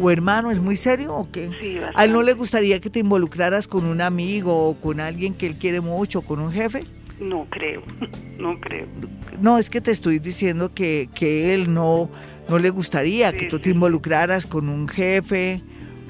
[0.00, 1.50] ¿O hermano es muy serio o qué?
[1.60, 5.34] Sí, ¿A él no le gustaría que te involucraras con un amigo o con alguien
[5.34, 6.84] que él quiere mucho, con un jefe?
[7.20, 7.82] No creo,
[8.38, 8.86] no creo.
[9.40, 12.10] No, es que te estoy diciendo que, que él no,
[12.48, 15.60] no le gustaría Sí, que tú te involucraras con un jefe.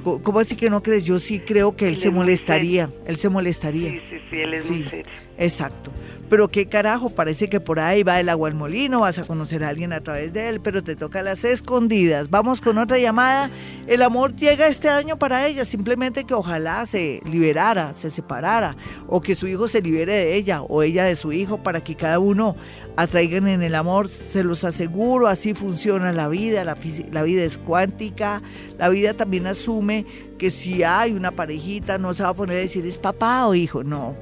[0.02, 1.06] ¿Cómo así que no crees?
[1.06, 2.90] Yo sí creo que él se molestaría.
[3.06, 3.90] Él se molestaría.
[3.90, 4.88] Sí, sí, él es muy Sí.
[4.88, 5.12] serio.
[5.36, 5.90] Exacto.
[6.30, 9.62] Pero qué carajo, parece que por ahí va el agua al molino, vas a conocer
[9.62, 12.30] a alguien a través de él, pero te toca las escondidas.
[12.30, 13.50] Vamos con otra llamada.
[13.86, 18.74] El amor llega este año para ella, simplemente que ojalá se liberara, se separara,
[19.06, 21.94] o que su hijo se libere de ella, o ella de su hijo, para que
[21.94, 22.56] cada uno
[22.96, 24.08] atraigan en el amor.
[24.08, 26.76] Se los aseguro, así funciona la vida, la,
[27.12, 28.40] la vida es cuántica,
[28.78, 30.06] la vida también asume
[30.44, 33.54] que si hay una parejita, no se va a poner a decir es papá o
[33.54, 34.14] hijo, no.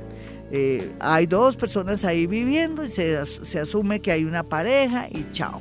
[0.53, 5.27] Eh, hay dos personas ahí viviendo y se, se asume que hay una pareja y
[5.33, 5.61] chao.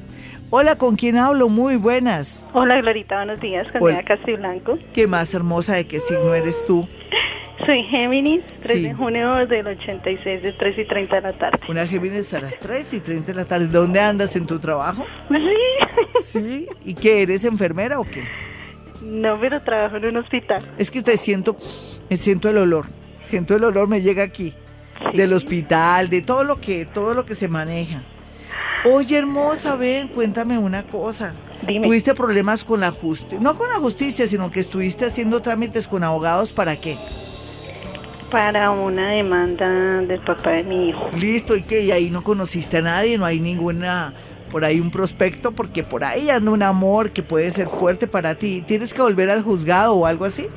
[0.52, 1.50] Hola, ¿con quién hablo?
[1.50, 2.47] Muy buenas.
[2.54, 4.04] Hola Glorita, buenos días, con Hola.
[4.04, 4.78] Castiblanco.
[4.93, 6.88] ¿Qué más hermosa de qué signo eres tú?
[7.65, 8.84] Soy Géminis, 3 Sí.
[8.84, 11.58] de junio del 86, de 3 y 30 de la tarde.
[11.69, 13.65] Una Géminis a las 3 y 30 de la tarde.
[13.65, 15.04] ¿Dónde andas en tu trabajo?
[16.21, 16.39] Sí.
[16.39, 16.67] Sí.
[16.86, 18.24] ¿Y qué eres enfermera o qué?
[19.12, 20.63] No, pero trabajo en un hospital.
[20.78, 21.58] Es que te siento,
[22.10, 22.86] me siento el olor.
[23.21, 24.54] Siento el olor, me llega aquí.
[25.12, 25.17] Sí.
[25.17, 28.04] Del hospital, de todo lo que, todo lo que se maneja.
[28.86, 31.34] Oye, hermosa, ven, cuéntame una cosa.
[31.67, 31.88] Dime.
[31.88, 33.38] ¿Tuviste problemas con la justicia?
[33.41, 36.97] No con la justicia, sino que estuviste haciendo trámites con abogados para qué?
[38.32, 41.10] Para una demanda del papá de mi hijo.
[41.19, 41.82] Listo, ¿y qué?
[41.82, 44.13] Y ahí no conociste a nadie, no hay ninguna,
[44.52, 48.36] por ahí un prospecto, porque por ahí anda un amor que puede ser fuerte para
[48.36, 48.64] ti.
[48.68, 50.48] ¿Tienes que volver al juzgado o algo así?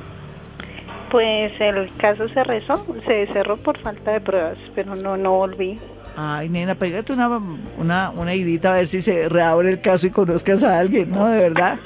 [1.11, 5.79] Pues el caso se rezó, se cerró por falta de pruebas, pero no, no volví.
[6.17, 7.29] Ay, nena, pégate una,
[7.77, 11.27] una, una idita a ver si se reabre el caso y conozcas a alguien, ¿no?
[11.27, 11.79] De verdad.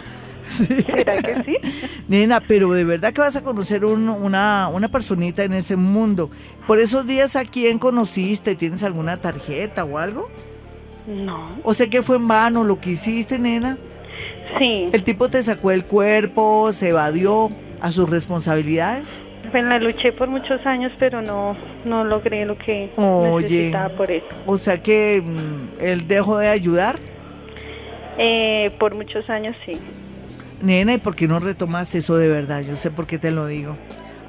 [0.50, 1.58] ¿Será que sí?
[2.08, 6.32] Nena, pero de verdad que vas a conocer un- una, una personita en ese mundo.
[6.65, 8.56] Por esos días, ¿a quién conociste?
[8.56, 10.28] ¿Tienes alguna tarjeta o algo?
[11.10, 11.50] No.
[11.63, 13.78] O sé que fue en vano lo que hiciste, nena.
[14.60, 14.89] Sí.
[14.93, 19.10] El tipo te sacó el cuerpo, se evadió a sus responsabilidades.
[19.52, 23.41] Pues la luché por muchos años, pero no, no logré lo que Oye.
[23.48, 24.28] necesitaba por eso.
[24.45, 27.00] O sea que mm, él dejó de ayudar.
[28.19, 29.80] Eh, por muchos años sí.
[30.62, 32.62] Nena, ¿y por qué no retomas eso de verdad?
[32.62, 33.76] Yo sé por qué te lo digo.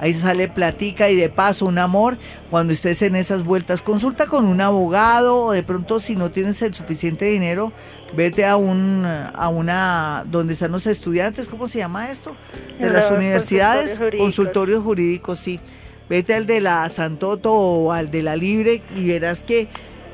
[0.00, 2.16] Ahí sale platica y de paso un amor
[2.48, 3.82] cuando estés en esas vueltas.
[3.82, 7.70] Consulta con un abogado o de pronto si no tienes el suficiente dinero,
[8.16, 12.34] vete a un a una donde están los estudiantes, ¿cómo se llama esto?
[12.80, 14.26] De las universidades, consultorios jurídicos.
[14.26, 15.60] consultorios jurídicos, sí.
[16.08, 19.68] Vete al de la Santoto o al de la Libre y verás que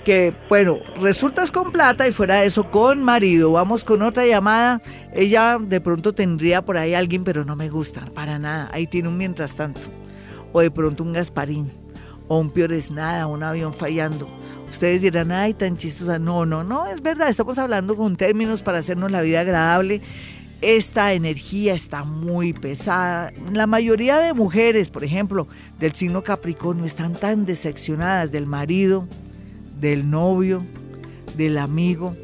[0.07, 3.51] que, bueno, resultas con plata y fuera de eso con marido.
[3.51, 4.81] Vamos con otra llamada.
[5.13, 8.71] Ella de pronto tendría por ahí alguien, pero no me gusta, para nada.
[8.73, 9.81] Ahí tiene un mientras tanto.
[10.53, 11.73] O de pronto un Gasparín.
[12.29, 14.29] O un Piores Nada, un avión fallando.
[14.71, 16.21] Ustedes dirán, ay, tan chistosa.
[16.21, 17.29] No, no, no, es verdad.
[17.29, 20.03] Estamos hablando con términos para hacernos la vida agradable.
[20.61, 23.33] Esta energía está muy pesada.
[23.53, 25.49] La mayoría de mujeres, por ejemplo,
[25.81, 29.09] del signo Capricornio, están tan decepcionadas del marido,
[29.81, 30.65] del novio,
[31.37, 32.17] del amigo.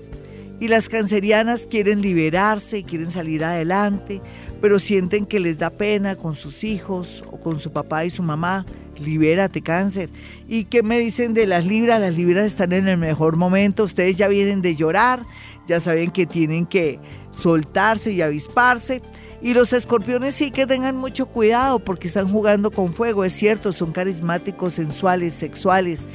[0.61, 4.23] Y las cancerianas quieren liberarse, quieren salir adelante,
[4.61, 8.23] pero sienten que les da pena con sus hijos o con su papá y su
[8.23, 8.65] mamá.
[9.03, 10.11] Libérate, cáncer.
[10.47, 12.01] ¿Y qué me dicen de las libras?
[12.01, 13.83] Las libras están en el mejor momento.
[13.83, 15.25] Ustedes ya vienen de llorar,
[15.67, 17.01] ya saben que tienen que
[17.37, 19.03] soltarse y avisparse.
[19.43, 23.73] Y los escorpiones sí que tengan mucho cuidado porque están jugando con fuego, es cierto,
[23.73, 26.07] son carismáticos, sensuales, sexuales.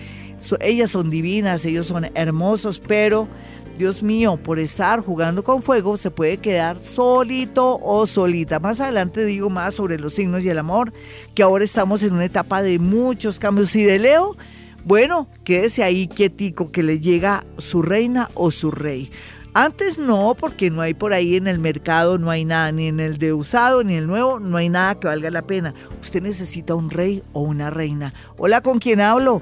[0.60, 3.28] Ellas son divinas, ellos son hermosos, pero
[3.78, 8.60] Dios mío, por estar jugando con fuego se puede quedar solito o solita.
[8.60, 10.92] Más adelante digo más sobre los signos y el amor,
[11.36, 13.76] que ahora estamos en una etapa de muchos cambios.
[13.76, 14.36] Y de Leo,
[14.84, 19.12] bueno, quédese ahí quietico que le llega su reina o su rey.
[19.54, 23.00] Antes no, porque no hay por ahí en el mercado, no hay nada, ni en
[23.00, 25.74] el de usado, ni el nuevo, no hay nada que valga la pena.
[26.02, 28.14] Usted necesita un rey o una reina.
[28.38, 29.42] Hola, ¿con quién hablo?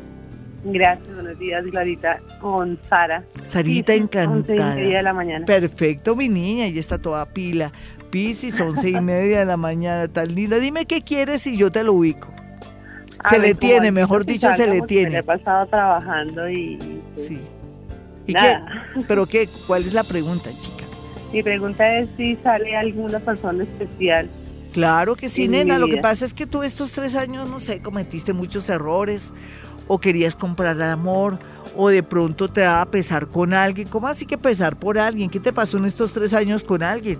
[0.68, 3.24] Gracias, buenos días, Clarita, con Sara.
[3.44, 4.76] Sarita Once y encantada.
[4.76, 5.46] media de la mañana.
[5.46, 7.72] Perfecto, mi niña, y está toda pila.
[8.10, 10.58] Piscis, once y media de la mañana, tan linda.
[10.58, 12.30] Dime qué quieres y yo te lo ubico.
[13.20, 15.12] A Se ver, le tiene, mejor dicho, se le tiene.
[15.12, 16.80] Le he pasado trabajando y...
[17.16, 17.40] Sí.
[18.26, 18.66] ¿Y Nada.
[18.96, 19.02] qué?
[19.08, 19.48] ¿Pero qué?
[19.68, 20.84] ¿Cuál es la pregunta, chica?
[21.32, 24.30] Mi pregunta es si sale alguna persona especial.
[24.74, 25.78] Claro que sí, nena.
[25.80, 29.32] Lo que pasa es que tú estos tres años, no sé, cometiste muchos errores
[29.88, 31.38] o querías comprar amor
[31.76, 33.88] o de pronto te daba pesar con alguien.
[33.88, 35.30] ¿Cómo así que pesar por alguien?
[35.30, 37.20] ¿Qué te pasó en estos tres años con alguien?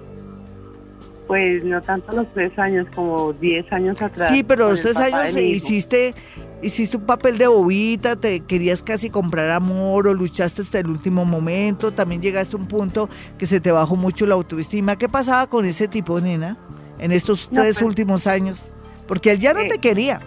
[1.28, 4.32] Pues no tanto los tres años, como diez años atrás.
[4.32, 5.40] Sí, pero los tres años hijo.
[5.40, 6.14] hiciste,
[6.62, 11.26] hiciste un papel de bobita, te querías casi comprar amor o luchaste hasta el último
[11.26, 14.98] momento, también llegaste a un punto que se te bajó mucho la autoestima.
[14.98, 16.60] ¿Qué pasaba con ese tipo, nena,
[17.00, 18.70] en estos No, tres pues, últimos años?
[19.08, 20.22] Porque él ya no eh, te quería,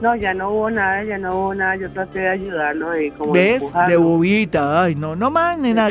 [0.00, 1.76] No, ya no hubo nada, ya no hubo nada.
[1.76, 3.62] Yo traté de ayudarlo, de como ¿ves?
[3.86, 5.90] De bobita, ay, no, no más, nena.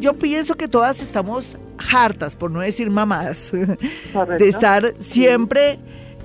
[0.00, 1.58] Yo pienso que todas estamos
[1.92, 3.50] hartas, por no decir mamadas,
[4.12, 4.44] Correcto.
[4.44, 5.78] de estar siempre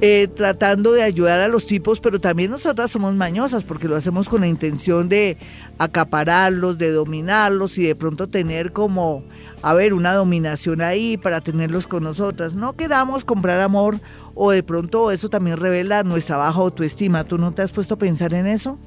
[0.04, 4.28] eh, tratando de ayudar a los tipos, pero también nosotras somos mañosas porque lo hacemos
[4.28, 5.38] con la intención de
[5.78, 9.24] acapararlos, de dominarlos y de pronto tener como,
[9.62, 12.56] a ver, una dominación ahí para tenerlos con nosotras.
[12.56, 14.00] No queramos comprar amor
[14.34, 17.24] o de pronto eso también revela nuestra baja autoestima.
[17.24, 18.80] ¿Tú no te has puesto a pensar en eso?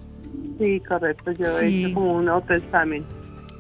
[0.59, 1.31] Sí, correcto.
[1.31, 3.05] Yo he hecho como un autoexamen.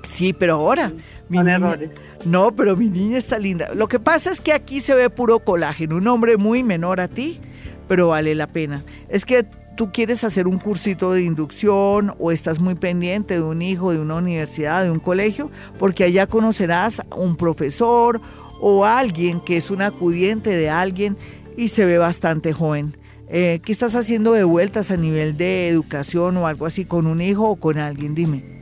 [0.06, 0.92] Sí, pero ahora,
[1.28, 1.90] mi Con niña- errores.
[2.24, 3.74] No, pero mi niña está linda.
[3.74, 7.08] Lo que pasa es que aquí se ve puro colágeno, un hombre muy menor a
[7.08, 7.40] ti,
[7.88, 8.82] pero vale la pena.
[9.08, 9.44] Es que
[9.76, 14.00] tú quieres hacer un cursito de inducción o estás muy pendiente de un hijo, de
[14.00, 18.20] una universidad, de un colegio, porque allá conocerás a un profesor
[18.60, 21.16] o alguien que es un acudiente de alguien
[21.56, 22.96] y se ve bastante joven.
[23.28, 27.20] Eh, ¿Qué estás haciendo de vueltas a nivel de educación o algo así con un
[27.20, 28.14] hijo o con alguien?
[28.14, 28.53] Dime.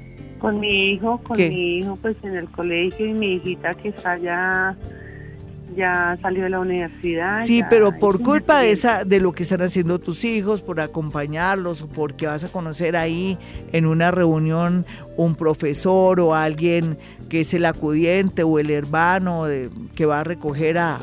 [0.42, 1.48] Con mi hijo, con ¿Qué?
[1.48, 4.76] mi hijo pues en el colegio y mi hijita que está ya,
[5.76, 7.46] ya salió de la universidad.
[7.46, 10.81] Sí, ya pero por culpa de esa, de lo que están haciendo tus hijos, por
[10.81, 13.38] acompañarlos, o porque vas a conocer ahí
[13.72, 14.85] en una reunión
[15.16, 16.98] un profesor o alguien
[17.31, 20.98] que es el acudiente o el hermano de- que va a recoger a,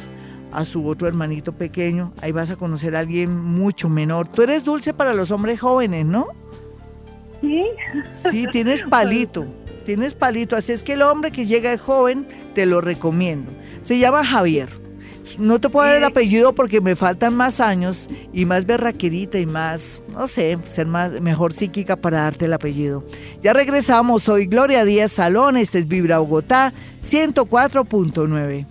[0.52, 4.28] a su otro hermanito pequeño, ahí vas a conocer a alguien mucho menor.
[4.28, 6.28] Tú eres dulce para los hombres jóvenes, ¿no?
[7.42, 7.64] Sí,
[8.16, 9.46] Sí, tienes palito,
[9.86, 10.56] tienes palito.
[10.56, 13.52] Así es que el hombre que llega de joven, te lo recomiendo.
[13.84, 14.70] Se llama Javier.
[15.38, 19.46] No te puedo dar el apellido porque me faltan más años y más berraquerita y
[19.46, 23.06] más, no sé, ser más, mejor psíquica para darte el apellido.
[23.42, 24.24] Ya regresamos.
[24.24, 25.56] Soy Gloria Díaz Salón.
[25.58, 28.66] Este es Vibra Bogotá 104.9.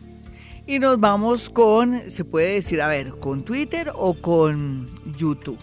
[0.67, 5.59] Y nos vamos con, se puede decir, a ver, con Twitter o con YouTube.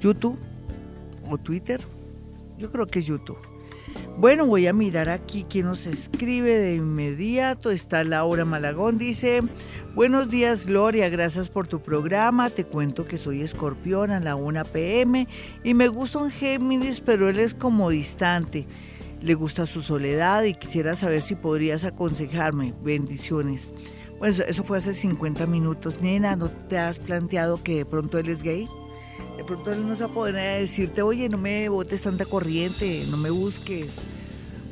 [0.00, 0.38] YouTube
[1.30, 1.80] o Twitter.
[2.58, 3.38] Yo creo que es YouTube.
[4.16, 7.70] Bueno, voy a mirar aquí quién nos escribe de inmediato.
[7.70, 9.42] Está Laura Malagón, dice,
[9.94, 12.50] buenos días Gloria, gracias por tu programa.
[12.50, 15.26] Te cuento que soy escorpión a la 1 pm
[15.64, 18.66] y me gusta un Géminis, pero él es como distante.
[19.20, 22.74] Le gusta su soledad y quisiera saber si podrías aconsejarme.
[22.82, 23.72] Bendiciones.
[24.18, 26.00] Bueno, eso fue hace 50 minutos.
[26.00, 28.68] Nena, ¿no te has planteado que de pronto él es gay?
[29.36, 33.04] De pronto él no se va a poder decirte, oye, no me botes tanta corriente,
[33.10, 33.96] no me busques.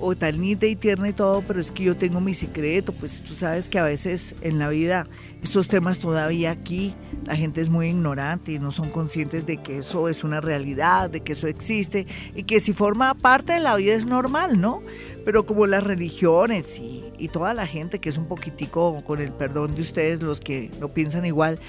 [0.04, 2.92] O tan linda y tierna y todo, pero es que yo tengo mi secreto.
[2.92, 5.06] Pues tú sabes que a veces en la vida
[5.42, 9.78] estos temas todavía aquí la gente es muy ignorante y no son conscientes de que
[9.78, 13.76] eso es una realidad, de que eso existe y que si forma parte de la
[13.76, 14.82] vida es normal, ¿no?
[15.24, 19.32] Pero como las religiones y, y toda la gente que es un poquitico, con el
[19.32, 21.60] perdón de ustedes, los que no piensan igual,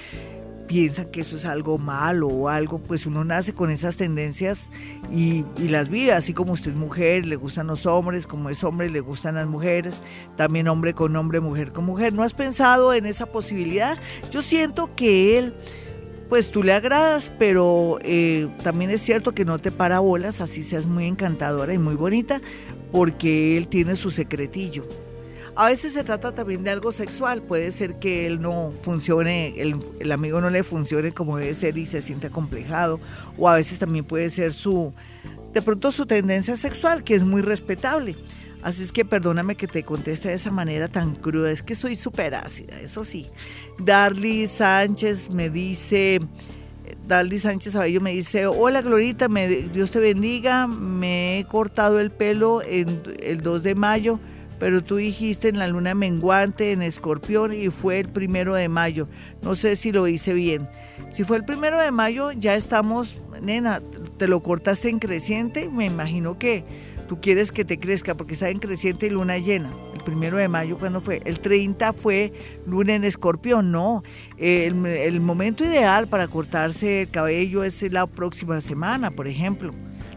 [0.66, 4.68] piensan que eso es algo malo o algo, pues uno nace con esas tendencias
[5.12, 8.90] y, las vidas, así como usted es mujer, le gustan los hombres, como es hombre,
[8.90, 10.02] le gustan las mujeres,
[10.36, 12.12] también hombre con hombre, mujer con mujer.
[12.12, 13.98] ¿No has pensado en esa posibilidad?
[14.30, 15.54] Yo siento que él,
[16.28, 20.62] pues tú le agradas, pero eh, también es cierto que no te para bolas, así
[20.62, 22.40] seas muy encantadora y muy bonita,
[22.92, 24.86] porque él tiene su secretillo
[25.56, 30.12] a veces se trata también de algo sexual, puede ser que él no funcione, el,
[30.12, 32.98] amigo no le funcione como debe ser y se siente complejado,
[33.38, 34.92] o a veces también puede ser su,
[35.52, 38.16] de pronto su tendencia sexual, que es muy respetable.
[38.62, 41.96] Así es que perdóname que te conteste de esa manera tan cruda, es que estoy
[41.96, 43.26] súper ácida, eso sí.
[43.78, 46.20] Darly Sánchez me dice,
[47.06, 52.10] Darly Sánchez Abello me dice, hola Glorita, me, Dios te bendiga, me he cortado el
[52.10, 54.18] pelo en el 2 de mayo
[54.64, 59.08] pero tú dijiste en la luna menguante, en escorpión, y fue el primero de mayo.
[59.42, 60.70] No sé si lo hice bien.
[61.12, 63.82] Si fue el primero de mayo, ya estamos, nena,
[64.16, 66.64] te lo cortaste en creciente, me imagino que
[67.08, 69.70] tú quieres que te crezca porque está en creciente y luna llena.
[69.92, 71.20] El primero de mayo, ¿cuándo fue?
[71.26, 72.32] El 30 fue
[72.66, 74.02] luna en escorpión, no.
[74.38, 79.74] El, el momento ideal para cortarse el cabello es la próxima semana, por ejemplo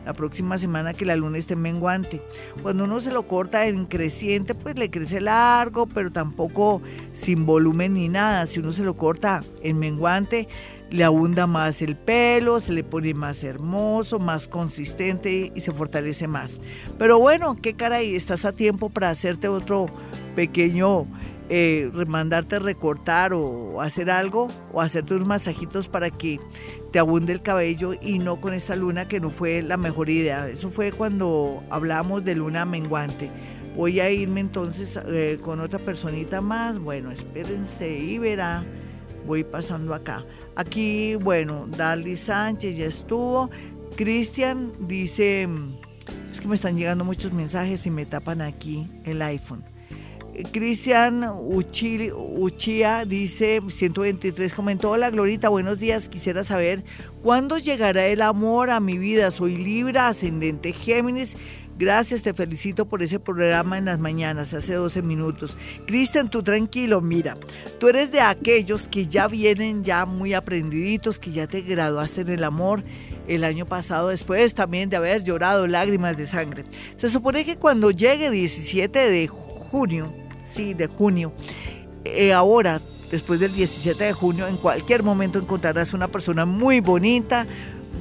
[0.07, 2.21] la próxima semana que la luna esté menguante.
[2.63, 6.81] Cuando uno se lo corta en creciente, pues le crece largo, pero tampoco
[7.11, 8.45] sin volumen ni nada.
[8.45, 10.47] Si uno se lo corta en menguante,
[10.89, 16.25] le abunda más el pelo, se le pone más hermoso, más consistente y se fortalece
[16.25, 16.61] más.
[16.97, 19.87] Pero bueno, qué caray, estás a tiempo para hacerte otro
[20.37, 21.05] pequeño
[21.49, 26.39] eh, mandarte recortar o hacer algo o hacerte unos masajitos para que
[26.91, 30.49] te abunde el cabello y no con esta luna que no fue la mejor idea.
[30.49, 33.29] Eso fue cuando hablamos de luna menguante.
[33.75, 36.79] Voy a irme entonces eh, con otra personita más.
[36.79, 38.65] Bueno, espérense y verá.
[39.25, 40.25] Voy pasando acá.
[40.55, 43.49] Aquí, bueno, Dali Sánchez ya estuvo.
[43.95, 45.47] Cristian dice,
[46.31, 49.76] es que me están llegando muchos mensajes y me tapan aquí el iPhone.
[50.51, 56.83] Cristian Uchía dice, 123 comentó, hola Glorita, buenos días, quisiera saber
[57.23, 61.35] cuándo llegará el amor a mi vida, soy Libra, ascendente Géminis,
[61.79, 65.55] Gracias, te felicito por ese programa en las mañanas, hace 12 minutos.
[65.85, 67.37] Cristian, tú tranquilo, mira,
[67.79, 72.29] tú eres de aquellos que ya vienen ya muy aprendiditos, que ya te graduaste en
[72.29, 72.83] el amor
[73.27, 76.65] el año pasado, después también de haber llorado lágrimas de sangre.
[76.95, 80.11] Se supone que cuando llegue 17 de junio,
[80.51, 81.33] sí, de junio.
[82.05, 82.81] Eh, ahora,
[83.11, 87.45] después del 17 de junio, en cualquier momento encontrarás una persona muy bonita,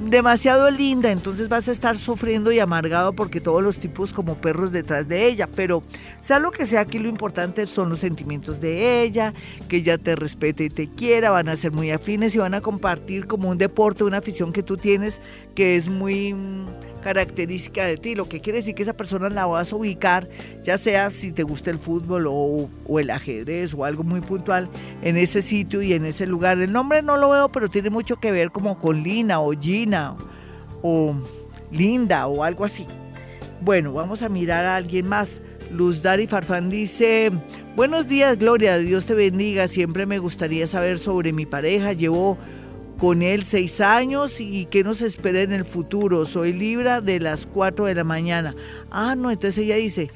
[0.05, 4.71] demasiado linda, entonces vas a estar sufriendo y amargado porque todos los tipos como perros
[4.71, 5.83] detrás de ella, pero
[6.21, 9.33] sea lo que sea, aquí lo importante son los sentimientos de ella,
[9.69, 12.61] que ella te respete y te quiera, van a ser muy afines y van a
[12.61, 15.21] compartir como un deporte, una afición que tú tienes
[15.55, 16.35] que es muy
[17.07, 20.29] característica de ti, lo que quiere decir que esa persona la vas a ubicar,
[20.65, 24.69] ya sea si te gusta el fútbol o, el ajedrez o algo muy puntual,
[25.03, 26.61] en ese sitio y en ese lugar.
[26.61, 30.17] El nombre no lo veo, pero tiene mucho que ver como con Lina o Gina
[30.83, 31.15] o
[31.71, 32.89] Linda o algo así.
[33.61, 35.41] Bueno, vamos a mirar a alguien más.
[35.71, 37.31] Luz Dari Farfán dice,
[37.77, 42.37] buenos días Gloria, Dios te bendiga, siempre me gustaría saber sobre mi pareja, llevo
[42.99, 46.25] con él seis años y qué nos espera en el futuro.
[46.25, 48.55] Soy Libra de las cuatro de la mañana.
[48.91, 50.11] Ah, no, entonces ella dice,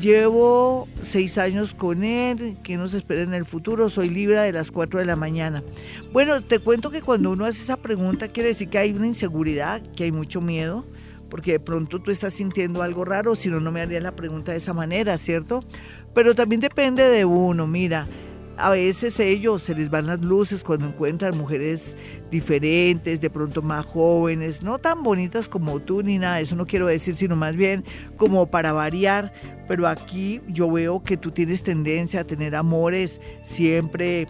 [0.00, 3.88] llevo seis años con él, ¿qué nos espera en el futuro?
[3.88, 5.62] Soy Libra de las cuatro de la mañana.
[6.12, 9.82] Bueno, te cuento que cuando uno hace esa pregunta quiere decir que hay una inseguridad,
[9.96, 10.84] que hay mucho miedo,
[11.28, 14.52] porque de pronto tú estás sintiendo algo raro, si no, no me harías la pregunta
[14.52, 15.64] de esa manera, ¿cierto?
[16.14, 18.06] Pero también depende de uno, mira
[18.56, 21.96] a veces ellos se les van las luces cuando encuentran mujeres
[22.30, 26.86] diferentes, de pronto más jóvenes, no tan bonitas como tú ni nada, eso no quiero
[26.86, 27.84] decir, sino más bien
[28.16, 29.32] como para variar,
[29.68, 34.28] pero aquí yo veo que tú tienes tendencia a tener amores siempre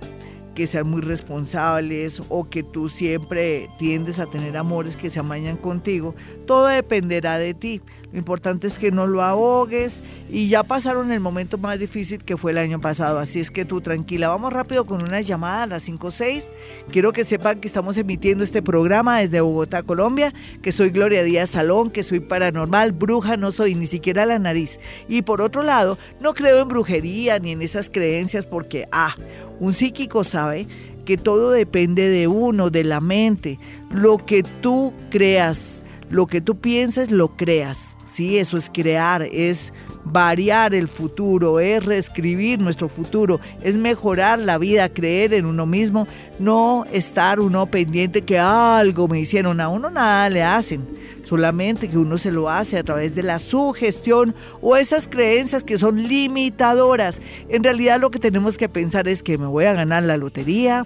[0.55, 5.57] que sean muy responsables o que tú siempre tiendes a tener amores que se amañan
[5.57, 6.15] contigo,
[6.47, 7.81] todo dependerá de ti.
[8.13, 12.37] Lo importante es que no lo ahogues y ya pasaron el momento más difícil que
[12.37, 14.29] fue el año pasado, así es que tú tranquila.
[14.29, 16.45] Vamos rápido con una llamada a las 5.6.
[16.91, 21.51] Quiero que sepan que estamos emitiendo este programa desde Bogotá, Colombia, que soy Gloria Díaz
[21.51, 24.79] Salón, que soy paranormal, bruja, no soy ni siquiera la nariz.
[25.09, 29.17] Y por otro lado, no creo en brujería ni en esas creencias porque, ah,
[29.59, 30.67] un psíquico sabe
[31.05, 33.59] que todo depende de uno, de la mente.
[33.91, 35.83] Lo que tú creas,
[36.13, 37.97] lo que tú piensas, lo creas.
[38.05, 39.73] Sí, eso es crear, es
[40.05, 46.07] variar el futuro, es reescribir nuestro futuro, es mejorar la vida, creer en uno mismo,
[46.39, 50.87] no estar uno pendiente que algo me hicieron, a uno nada le hacen,
[51.25, 55.79] solamente que uno se lo hace a través de la sugestión o esas creencias que
[55.79, 57.23] son limitadoras.
[57.49, 60.85] En realidad lo que tenemos que pensar es que me voy a ganar la lotería,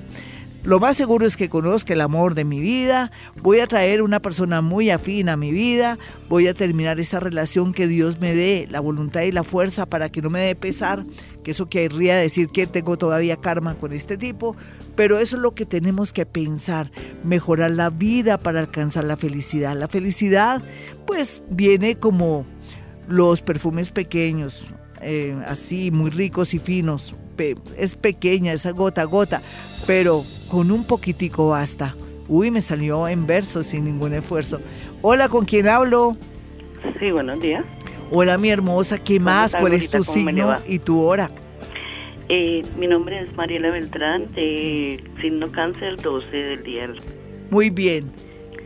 [0.67, 4.21] lo más seguro es que conozca el amor de mi vida, voy a traer una
[4.21, 5.97] persona muy afín a mi vida,
[6.29, 10.09] voy a terminar esta relación que Dios me dé la voluntad y la fuerza para
[10.09, 11.07] que no me dé pesar,
[11.45, 14.57] que eso querría decir que tengo todavía karma con este tipo,
[14.97, 16.91] pero eso es lo que tenemos que pensar,
[17.23, 19.77] mejorar la vida para alcanzar la felicidad.
[19.77, 20.63] La felicidad
[21.07, 22.45] pues viene como
[23.07, 24.67] los perfumes pequeños,
[25.01, 27.15] eh, así muy ricos y finos,
[27.77, 29.43] es pequeña, esa gota a gota,
[29.87, 31.95] pero con un poquitico basta.
[32.29, 34.61] Uy, me salió en verso sin ningún esfuerzo.
[35.03, 36.17] Hola, ¿con quién hablo?
[36.99, 37.65] Sí, buenos días.
[38.11, 39.55] Hola, mi hermosa, ¿qué más?
[39.55, 41.31] ¿Cuál es tu signo y tu hora?
[42.29, 46.93] Eh, mi nombre es Mariela Beltrán, de signo cáncer 12 del día.
[47.51, 48.11] Muy bien.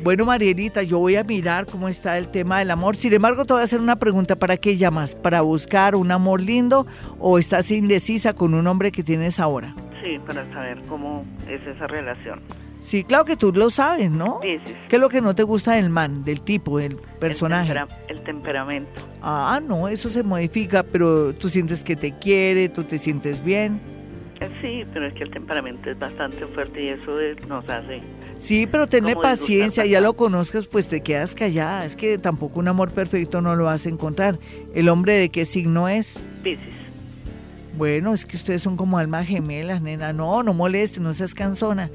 [0.02, 2.96] Bueno, Marielita, yo voy a mirar cómo está el tema del amor.
[2.96, 4.34] Sin embargo, te voy a hacer una pregunta.
[4.34, 5.14] ¿Para qué llamas?
[5.14, 6.86] ¿Para buscar un amor lindo
[7.18, 9.74] o estás indecisa con un hombre que tienes ahora?
[10.02, 12.40] Sí, para saber cómo es esa relación.
[12.78, 14.40] Sí, claro que tú lo sabes, ¿no?
[14.40, 14.72] Sí, sí.
[14.88, 17.74] ¿Qué es lo que no te gusta del man, del tipo, del personaje?
[18.08, 19.02] El, temperamento.
[19.20, 23.99] Ah, no, eso se modifica, pero tú sientes que te quiere, tú te sientes bien.
[24.62, 27.16] Sí, pero es que el temperamento es bastante fuerte y eso
[27.46, 28.00] nos hace.
[28.38, 31.84] Sí, pero tener paciencia, ya lo conozcas, pues te quedas callada.
[31.84, 34.38] Es que tampoco un amor perfecto no lo vas a encontrar.
[34.74, 36.18] ¿El hombre de qué signo es?
[36.42, 36.80] Piscis.
[37.76, 40.12] Bueno, es que ustedes son como almas gemelas, nena.
[40.12, 41.90] No, no moleste, no seas cansona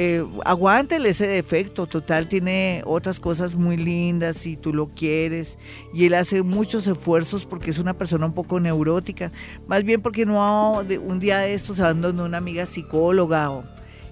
[0.00, 5.58] eh, aguántele ese defecto, total tiene otras cosas muy lindas si tú lo quieres
[5.92, 9.32] y él hace muchos esfuerzos porque es una persona un poco neurótica,
[9.66, 13.64] más bien porque no un día de estos se van una amiga psicóloga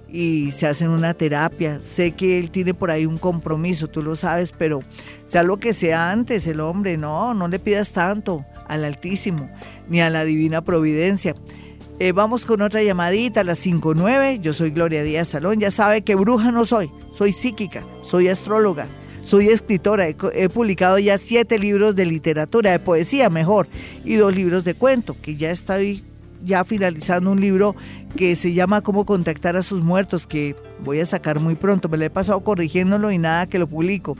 [0.09, 1.81] y se hacen una terapia.
[1.85, 4.81] Sé que él tiene por ahí un compromiso, tú lo sabes, pero
[5.23, 9.49] sea lo que sea antes el hombre, no, no le pidas tanto al Altísimo
[9.89, 11.37] ni a la Divina Providencia.
[11.99, 14.41] Eh, vamos con otra llamadita a las 5.9.
[14.43, 15.61] Yo soy Gloria Díaz Salón.
[15.61, 16.91] Ya sabe que bruja no soy.
[17.15, 18.87] Soy psíquica, soy astróloga,
[19.23, 20.07] soy escritora.
[20.07, 23.67] He, publicado ya siete libros de literatura, de poesía mejor,
[24.05, 26.05] y dos libros de cuento, que ya estoy
[26.45, 27.75] ya finalizando un libro
[28.15, 31.89] que se llama Cómo contactar a sus muertos, que voy a sacar muy pronto.
[31.89, 34.19] Me lo he pasado corrigiéndolo y nada que lo publico.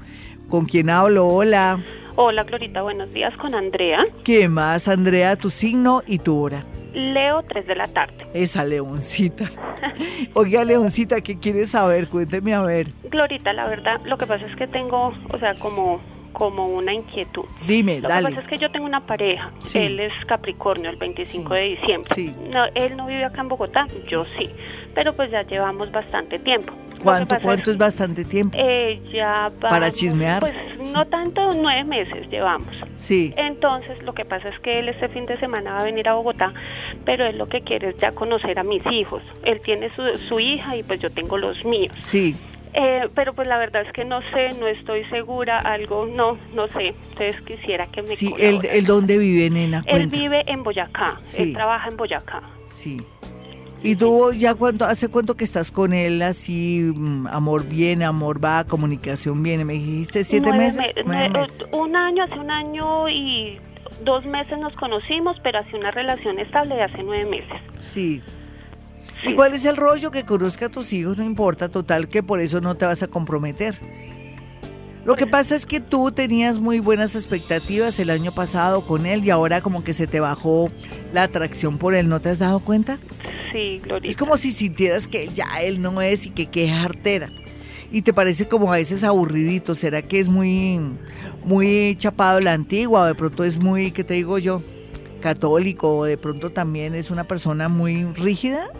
[0.49, 1.27] ¿Con quién hablo?
[1.27, 1.85] Hola.
[2.17, 2.83] Hola, Glorita.
[2.83, 4.05] Buenos días con Andrea.
[4.25, 5.37] ¿Qué más, Andrea?
[5.37, 6.65] Tu signo y tu hora.
[6.95, 8.27] Leo 3 de la tarde.
[8.33, 9.51] Esa leoncita.
[10.35, 12.09] Oiga, leoncita, ¿qué quieres saber?
[12.09, 12.89] Cuénteme a ver.
[13.11, 16.01] Glorita, la verdad, lo que pasa es que tengo, o sea, como
[16.33, 17.47] como una inquietud.
[17.67, 18.29] Dime, Lo dale.
[18.29, 22.11] que pasa es que yo tengo una pareja, él es Capricornio, el 25 de diciembre.
[22.15, 22.35] Sí.
[22.53, 24.51] No, él no vive acá en Bogotá, yo sí,
[24.95, 26.75] pero pues ya llevamos bastante tiempo.
[27.03, 28.57] ¿Cuánto, cuánto es, bastante tiempo?
[28.59, 30.41] Eh, ya ¿Para chismear?
[30.41, 30.55] Pues
[30.93, 32.75] no tanto, nueve meses llevamos.
[32.95, 33.33] Sí.
[33.37, 36.15] Entonces lo que pasa es que él este fin de semana va a venir a
[36.15, 36.53] Bogotá,
[37.05, 39.23] pero él lo que quiere es ya conocer a mis hijos.
[39.45, 41.95] Él tiene su, su hija y pues yo tengo los míos.
[41.99, 42.37] Sí.
[42.79, 46.69] Eh, pero pues la verdad es que no sé, no estoy segura, algo, no, no
[46.69, 46.95] sé.
[47.11, 49.83] Entonces quisiera que me Sí, ¿el, el dónde vive, nena?
[49.87, 52.43] Él vive en Boyacá, él trabaja en Boyacá.
[52.69, 53.01] Sí.
[53.87, 58.45] ¿Y tú ya cuánto, hace cuánto que estás con él así, mm, amor viene, amor
[58.45, 59.65] va, comunicación viene?
[59.65, 60.93] ¿Me dijiste siete meses?
[61.73, 63.59] Un año, hace un año y
[64.05, 67.61] dos meses nos conocimos, pero hace una relación estable de hace nueve meses.
[67.81, 68.23] Sí.
[69.23, 70.11] ¿Y cuál es el rollo?
[70.11, 73.09] Que conozca a tus hijos, no importa, total, que por eso no te vas a
[73.09, 73.79] comprometer.
[75.07, 79.25] Lo que pasa es que tú tenías muy buenas expectativas el año pasado con él
[79.25, 80.69] y ahora como que se te bajó
[81.13, 82.99] la atracción por él, ¿no te has dado cuenta?
[83.53, 84.11] Sí, Glorita.
[84.11, 87.31] Es como si sintieras que ya él no es y que queja artera.
[87.93, 89.77] Y te parece como a veces aburridito.
[89.77, 90.81] ¿Será que es muy,
[91.45, 93.03] muy chapado la antigua?
[93.03, 94.61] O de pronto es muy, ¿qué te digo yo?
[95.21, 95.99] Católico.
[95.99, 98.73] O de pronto también es una persona muy rígida.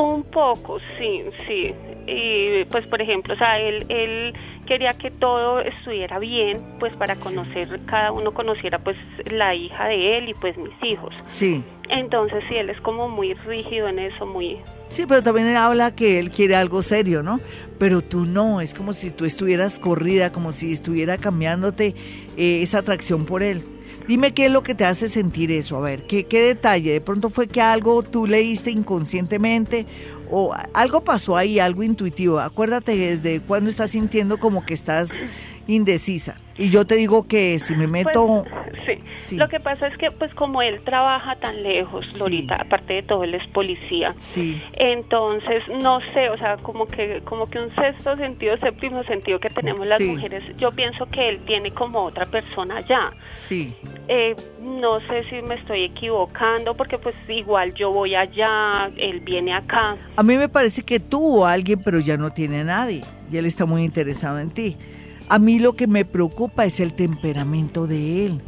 [0.00, 1.74] Un poco, sí, sí.
[2.06, 4.32] Y pues, por ejemplo, o sea, él, él
[4.66, 8.96] quería que todo estuviera bien, pues para conocer, cada uno conociera pues
[9.30, 11.14] la hija de él y pues mis hijos.
[11.26, 11.62] Sí.
[11.90, 14.58] Entonces, sí, él es como muy rígido en eso, muy...
[14.88, 17.38] Sí, pero también él habla que él quiere algo serio, ¿no?
[17.78, 21.94] Pero tú no, es como si tú estuvieras corrida, como si estuviera cambiándote
[22.38, 23.64] eh, esa atracción por él.
[24.08, 26.92] Dime qué es lo que te hace sentir eso, a ver, ¿qué, qué detalle?
[26.92, 29.86] ¿De pronto fue que algo tú leíste inconscientemente
[30.30, 32.40] o algo pasó ahí, algo intuitivo?
[32.40, 35.10] Acuérdate desde cuando estás sintiendo como que estás
[35.70, 36.36] indecisa.
[36.60, 38.44] Y yo te digo que si me meto...
[38.44, 39.36] Pues, sí.
[39.36, 43.24] Lo que pasa es que, pues como él trabaja tan lejos, Lorita, aparte de todo,
[43.24, 44.14] él es policía.
[44.20, 44.62] Sí.
[44.74, 49.48] Entonces, no sé, o sea, como que, como que un sexto sentido, séptimo sentido que
[49.48, 53.10] tenemos las mujeres, yo pienso que él tiene como otra persona allá.
[53.40, 53.74] Sí.
[54.08, 59.54] Eh, no sé si me estoy equivocando, porque pues igual yo voy allá, él viene
[59.54, 59.96] acá.
[60.16, 63.02] A mí me parece que tuvo a alguien, pero ya no tiene a nadie.
[63.32, 64.76] Y él está muy interesado en ti.
[65.30, 68.40] A mí lo que me preocupa es el temperamento de él.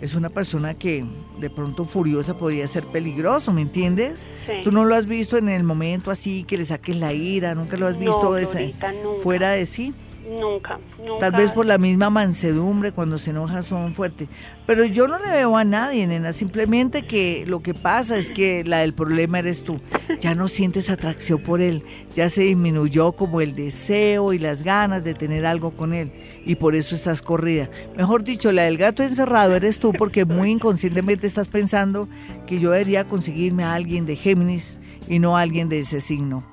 [0.00, 1.04] Es una persona que
[1.38, 4.30] de pronto furiosa podría ser peligroso, ¿me entiendes?
[4.46, 4.52] Sí.
[4.64, 7.76] Tú no lo has visto en el momento así que le saques la ira, nunca
[7.76, 9.20] lo has visto No, nunca.
[9.22, 9.92] fuera de sí.
[10.28, 11.18] Nunca, nunca.
[11.18, 14.28] Tal vez por la misma mansedumbre, cuando se enoja son fuertes.
[14.66, 16.32] Pero yo no le veo a nadie, nena.
[16.32, 19.80] Simplemente que lo que pasa es que la del problema eres tú.
[20.20, 21.82] Ya no sientes atracción por él.
[22.14, 26.12] Ya se disminuyó como el deseo y las ganas de tener algo con él.
[26.44, 27.68] Y por eso estás corrida.
[27.96, 32.08] Mejor dicho, la del gato encerrado eres tú porque muy inconscientemente estás pensando
[32.46, 36.51] que yo debería conseguirme a alguien de Géminis y no a alguien de ese signo.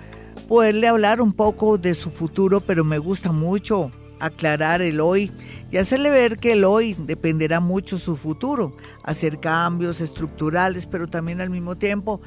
[0.48, 3.92] poderle hablar un poco de su futuro, pero me gusta mucho
[4.26, 5.32] aclarar el hoy
[5.72, 11.42] y hacerle ver que el hoy dependerá mucho su futuro, hacer cambios estructurales, pero también
[11.42, 12.22] al mismo tiempo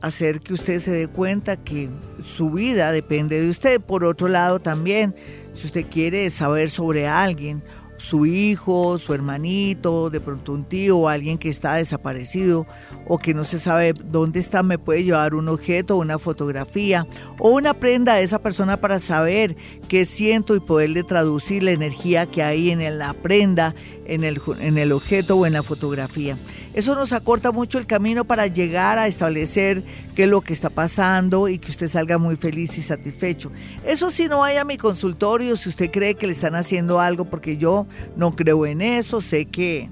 [0.00, 1.90] hacer que usted se dé cuenta que
[2.22, 3.80] su vida depende de usted.
[3.80, 5.14] Por otro lado también,
[5.52, 7.62] si usted quiere saber sobre alguien,
[8.00, 12.66] su hijo, su hermanito, de pronto un tío o alguien que está desaparecido
[13.06, 17.06] o que no se sabe dónde está, me puede llevar un objeto, una fotografía
[17.38, 19.54] o una prenda de esa persona para saber
[19.88, 23.74] qué siento y poderle traducir la energía que hay en la prenda,
[24.06, 26.38] en el, en el objeto o en la fotografía.
[26.72, 29.82] Eso nos acorta mucho el camino para llegar a establecer
[30.14, 33.50] qué es lo que está pasando y que usted salga muy feliz y satisfecho.
[33.84, 37.24] Eso sí, no vaya a mi consultorio si usted cree que le están haciendo algo,
[37.24, 39.90] porque yo no creo en eso, sé que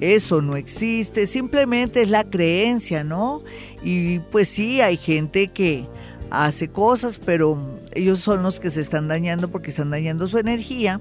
[0.00, 3.42] eso no existe, simplemente es la creencia, ¿no?
[3.82, 5.86] Y pues sí, hay gente que
[6.30, 11.00] hace cosas, pero ellos son los que se están dañando porque están dañando su energía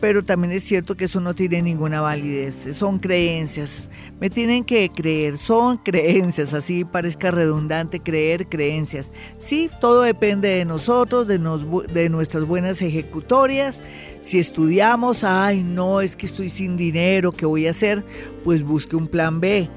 [0.00, 3.88] pero también es cierto que eso no tiene ninguna validez, son creencias,
[4.20, 9.10] me tienen que creer, son creencias, así parezca redundante creer creencias.
[9.36, 13.82] Sí, todo depende de nosotros, de, nos, de nuestras buenas ejecutorias,
[14.20, 18.04] si estudiamos, ay no, es que estoy sin dinero, ¿qué voy a hacer?
[18.44, 19.68] Pues busque un plan B.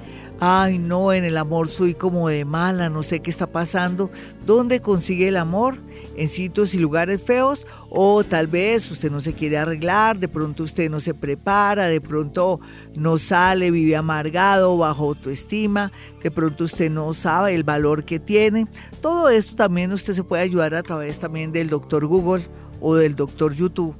[0.41, 4.09] Ay, no, en el amor soy como de mala, no sé qué está pasando.
[4.45, 5.77] ¿Dónde consigue el amor?
[6.15, 10.63] en sitios y lugares feos o tal vez usted no se quiere arreglar, de pronto
[10.63, 12.59] usted no se prepara, de pronto
[12.95, 18.67] no sale, vive amargado, bajo autoestima, de pronto usted no sabe el valor que tiene.
[19.01, 22.45] Todo esto también usted se puede ayudar a través también del doctor Google
[22.79, 23.95] o del doctor YouTube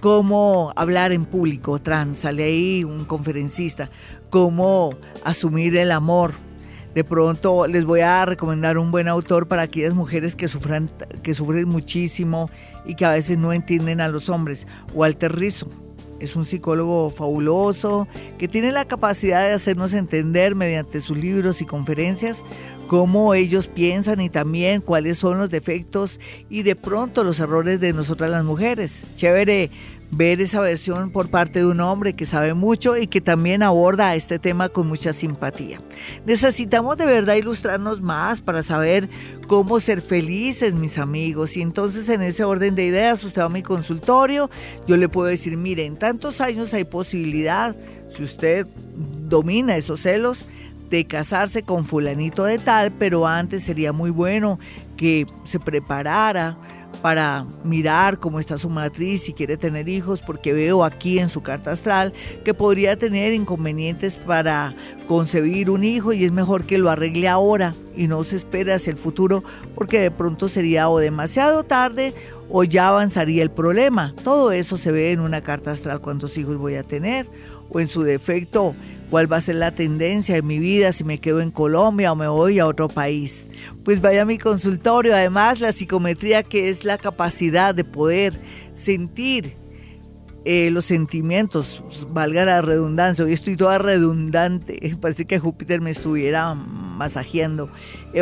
[0.00, 3.90] cómo hablar en público, trans, sale ahí un conferencista,
[4.30, 4.94] cómo
[5.24, 6.34] asumir el amor,
[6.94, 10.90] de pronto les voy a recomendar un buen autor para aquellas mujeres que sufran,
[11.22, 12.50] que sufren muchísimo
[12.84, 14.66] y que a veces no entienden a los hombres.
[14.92, 15.70] Walter Rizzo
[16.20, 18.06] es un psicólogo fabuloso
[18.38, 22.44] que tiene la capacidad de hacernos entender mediante sus libros y conferencias
[22.90, 26.18] cómo ellos piensan y también cuáles son los defectos
[26.48, 29.06] y de pronto los errores de nosotras las mujeres.
[29.14, 29.70] Chévere
[30.12, 34.14] ver esa versión por parte de un hombre que sabe mucho y que también aborda
[34.16, 35.80] este tema con mucha simpatía.
[36.26, 39.08] Necesitamos de verdad ilustrarnos más para saber
[39.46, 41.56] cómo ser felices, mis amigos.
[41.56, 44.50] Y entonces en ese orden de ideas, usted va a mi consultorio,
[44.86, 47.76] yo le puedo decir, mire, en tantos años hay posibilidad,
[48.08, 48.66] si usted
[49.28, 50.46] domina esos celos,
[50.90, 54.58] de casarse con fulanito de tal, pero antes sería muy bueno
[54.96, 56.58] que se preparara
[57.02, 61.42] para mirar cómo está su matriz, si quiere tener hijos, porque veo aquí en su
[61.42, 62.12] carta astral
[62.44, 64.74] que podría tener inconvenientes para
[65.06, 68.90] concebir un hijo y es mejor que lo arregle ahora y no se espere hacia
[68.90, 69.42] el futuro
[69.74, 72.14] porque de pronto sería o demasiado tarde
[72.50, 74.14] o ya avanzaría el problema.
[74.24, 77.26] Todo eso se ve en una carta astral, cuántos hijos voy a tener
[77.70, 78.74] o en su defecto
[79.10, 82.16] cuál va a ser la tendencia de mi vida, si me quedo en Colombia o
[82.16, 83.48] me voy a otro país.
[83.84, 85.14] Pues vaya a mi consultorio.
[85.14, 88.40] Además, la psicometría, que es la capacidad de poder
[88.74, 89.56] sentir
[90.44, 96.54] eh, los sentimientos, valga la redundancia, hoy estoy toda redundante, parece que Júpiter me estuviera
[96.54, 97.70] masajeando,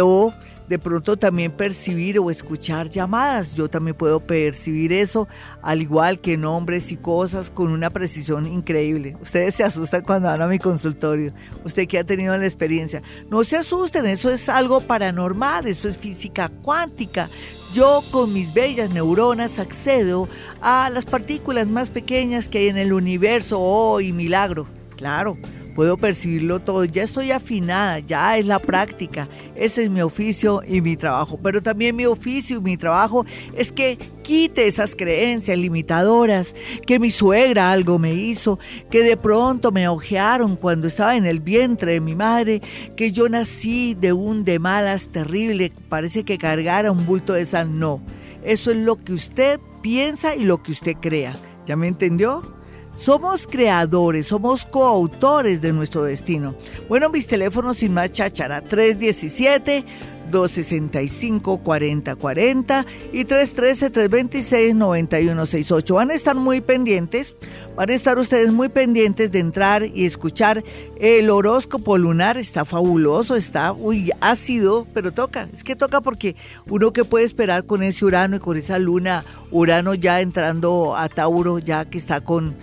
[0.03, 0.35] o
[0.69, 3.55] de pronto también percibir o escuchar llamadas.
[3.55, 5.29] Yo también puedo percibir eso,
[5.63, 9.17] al igual que nombres y cosas, con una precisión increíble.
[9.21, 11.33] Ustedes se asustan cuando van a mi consultorio.
[11.65, 13.03] Usted que ha tenido la experiencia.
[13.31, 17.31] No se asusten, eso es algo paranormal, eso es física cuántica.
[17.73, 20.29] Yo con mis bellas neuronas accedo
[20.61, 23.59] a las partículas más pequeñas que hay en el universo.
[23.61, 24.67] ¡Oh, y milagro!
[24.97, 25.37] Claro
[25.79, 30.81] puedo percibirlo todo, ya estoy afinada, ya es la práctica, ese es mi oficio y
[30.81, 33.25] mi trabajo, pero también mi oficio y mi trabajo
[33.57, 38.59] es que quite esas creencias limitadoras, que mi suegra algo me hizo,
[38.91, 42.61] que de pronto me ojearon cuando estaba en el vientre de mi madre,
[42.97, 47.79] que yo nací de un de malas terrible, parece que cargara un bulto de sal,
[47.79, 48.03] no,
[48.43, 52.58] eso es lo que usted piensa y lo que usted crea, ¿ya me entendió?
[52.99, 56.57] Somos creadores, somos coautores de nuestro destino.
[56.89, 59.85] Bueno, mis teléfonos sin más cháchara, 317
[60.31, 65.95] 265-4040 y 313-326-9168.
[65.95, 67.35] Van a estar muy pendientes,
[67.77, 70.63] van a estar ustedes muy pendientes de entrar y escuchar
[71.01, 72.37] el horóscopo lunar.
[72.37, 75.49] Está fabuloso, está, uy, ácido, pero toca.
[75.53, 76.35] Es que toca porque
[76.67, 81.09] uno que puede esperar con ese Urano y con esa luna, Urano ya entrando a
[81.09, 82.55] Tauro, ya que está con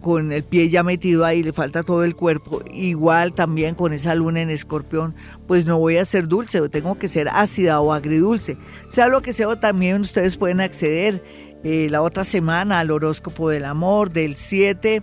[0.00, 4.14] con el pie ya metido ahí, le falta todo el cuerpo, igual también con esa
[4.14, 5.14] luna en escorpión,
[5.46, 8.56] pues no voy a ser dulce, tengo que ser ácida o agridulce.
[8.88, 11.22] Sea lo que sea, también ustedes pueden acceder
[11.64, 15.02] eh, la otra semana al horóscopo del amor del 7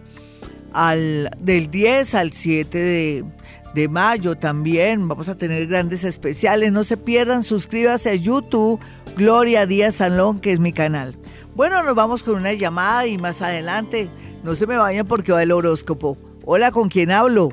[0.73, 3.25] al del 10 al 7 de,
[3.73, 5.07] de mayo también.
[5.07, 6.71] Vamos a tener grandes especiales.
[6.71, 8.79] No se pierdan, suscríbase a YouTube
[9.15, 11.17] Gloria Díaz Salón, que es mi canal.
[11.55, 14.09] Bueno, nos vamos con una llamada y más adelante
[14.45, 16.17] no se me vayan porque va el horóscopo.
[16.45, 17.49] Hola, ¿con quién hablo?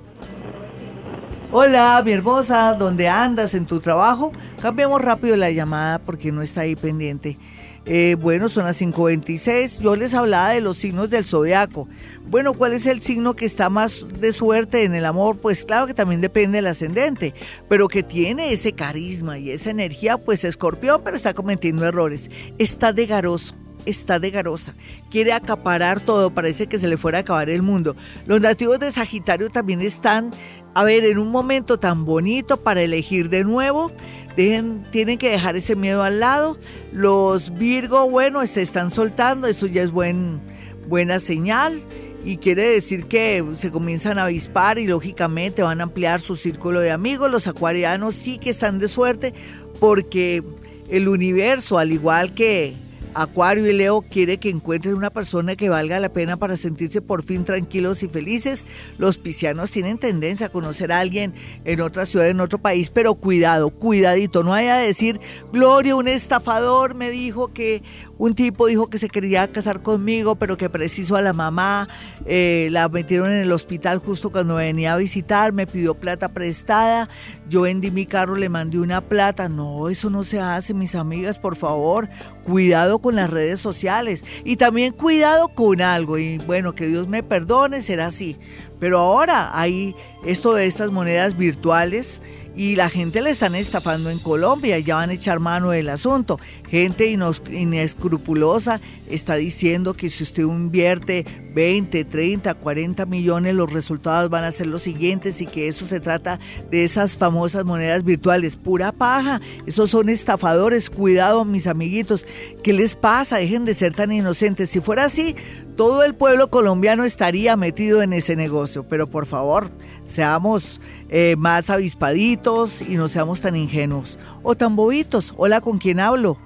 [1.50, 4.30] Hola, mi hermosa, ¿dónde andas en tu trabajo?
[4.60, 7.38] Cambiamos rápido la llamada porque no está ahí pendiente.
[7.86, 9.80] Eh, bueno, son las 5.26.
[9.80, 11.88] Yo les hablaba de los signos del zodiaco.
[12.26, 15.38] Bueno, ¿cuál es el signo que está más de suerte en el amor?
[15.38, 17.32] Pues claro que también depende del ascendente,
[17.70, 22.30] pero que tiene ese carisma y esa energía, pues escorpión, pero está cometiendo errores.
[22.58, 23.54] Está de garoso
[23.86, 24.74] está de garosa,
[25.10, 27.96] quiere acaparar todo, parece que se le fuera a acabar el mundo.
[28.26, 30.30] Los nativos de Sagitario también están,
[30.74, 33.92] a ver, en un momento tan bonito para elegir de nuevo.
[34.34, 36.56] Tienen que dejar ese miedo al lado.
[36.90, 40.40] Los Virgo, bueno, se están soltando, eso ya es buen,
[40.88, 41.82] buena señal
[42.24, 46.80] y quiere decir que se comienzan a avispar y lógicamente van a ampliar su círculo
[46.80, 47.30] de amigos.
[47.30, 49.34] Los acuarianos sí que están de suerte
[49.80, 50.42] porque
[50.88, 52.74] el universo, al igual que
[53.14, 57.22] Acuario y Leo quiere que encuentren una persona que valga la pena para sentirse por
[57.22, 58.64] fin tranquilos y felices.
[58.98, 61.34] Los piscianos tienen tendencia a conocer a alguien
[61.64, 65.20] en otra ciudad, en otro país, pero cuidado, cuidadito, no haya de decir,
[65.52, 67.82] Gloria, un estafador me dijo que
[68.18, 71.88] un tipo dijo que se quería casar conmigo, pero que preciso a la mamá,
[72.26, 77.08] eh, la metieron en el hospital justo cuando venía a visitar, me pidió plata prestada,
[77.48, 79.48] yo vendí mi carro, le mandé una plata.
[79.48, 82.08] No, eso no se hace, mis amigas, por favor.
[82.44, 86.18] Cuidado con las redes sociales y también cuidado con algo.
[86.18, 88.38] Y bueno, que Dios me perdone, será así.
[88.78, 89.94] Pero ahora hay
[90.24, 92.22] esto de estas monedas virtuales
[92.54, 96.38] y la gente le están estafando en Colombia, ya van a echar mano del asunto.
[96.68, 98.80] Gente inescrupulosa
[99.14, 104.66] está diciendo que si usted invierte 20, 30, 40 millones, los resultados van a ser
[104.66, 106.40] los siguientes y que eso se trata
[106.70, 108.56] de esas famosas monedas virtuales.
[108.56, 112.26] Pura paja, esos son estafadores, cuidado mis amiguitos,
[112.62, 113.38] ¿qué les pasa?
[113.38, 114.70] Dejen de ser tan inocentes.
[114.70, 115.36] Si fuera así,
[115.76, 119.70] todo el pueblo colombiano estaría metido en ese negocio, pero por favor,
[120.04, 125.34] seamos eh, más avispaditos y no seamos tan ingenuos o tan bobitos.
[125.36, 126.38] Hola, ¿con quién hablo?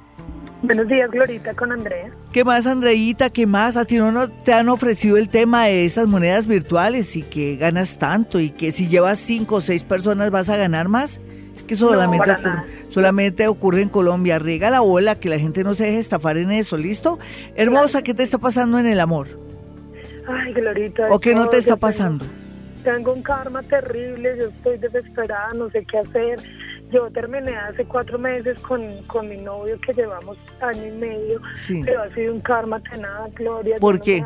[0.66, 2.08] Buenos días, Glorita, con Andrea.
[2.32, 3.30] ¿Qué más, Andreita?
[3.30, 3.76] ¿Qué más?
[3.76, 7.98] ¿A ti no te han ofrecido el tema de esas monedas virtuales y que ganas
[7.98, 11.20] tanto y que si llevas cinco o seis personas vas a ganar más?
[11.68, 14.40] Que solamente, ocurre, solamente ocurre en Colombia.
[14.40, 17.20] Riega la bola, que la gente no se deje estafar en eso, ¿listo?
[17.54, 19.28] Hermosa, ¿qué te está pasando en el amor?
[20.26, 21.06] Ay, Glorita.
[21.10, 22.24] ¿O qué no te está pasando?
[22.86, 26.38] tengo un karma terrible, yo estoy desesperada, no sé qué hacer.
[26.90, 28.80] Yo terminé hace cuatro meses con,
[29.28, 31.40] mi novio que llevamos año y medio,
[31.84, 33.78] pero ha sido un karma tenaz, Gloria.
[33.80, 34.24] ¿Por qué?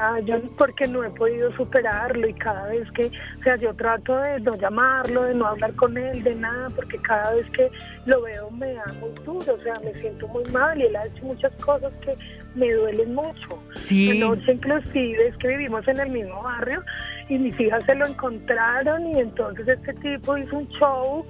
[0.59, 4.57] porque no he podido superarlo y cada vez que, o sea, yo trato de no
[4.57, 7.71] llamarlo, de no hablar con él, de nada, porque cada vez que
[8.05, 11.07] lo veo me da muy duro, o sea, me siento muy mal y él ha
[11.07, 12.15] hecho muchas cosas que
[12.55, 13.59] me duelen mucho.
[13.75, 14.23] Sí.
[14.23, 16.83] Anoche inclusive es que vivimos en el mismo barrio
[17.29, 21.25] y mis hijas se lo encontraron y entonces este tipo hizo un show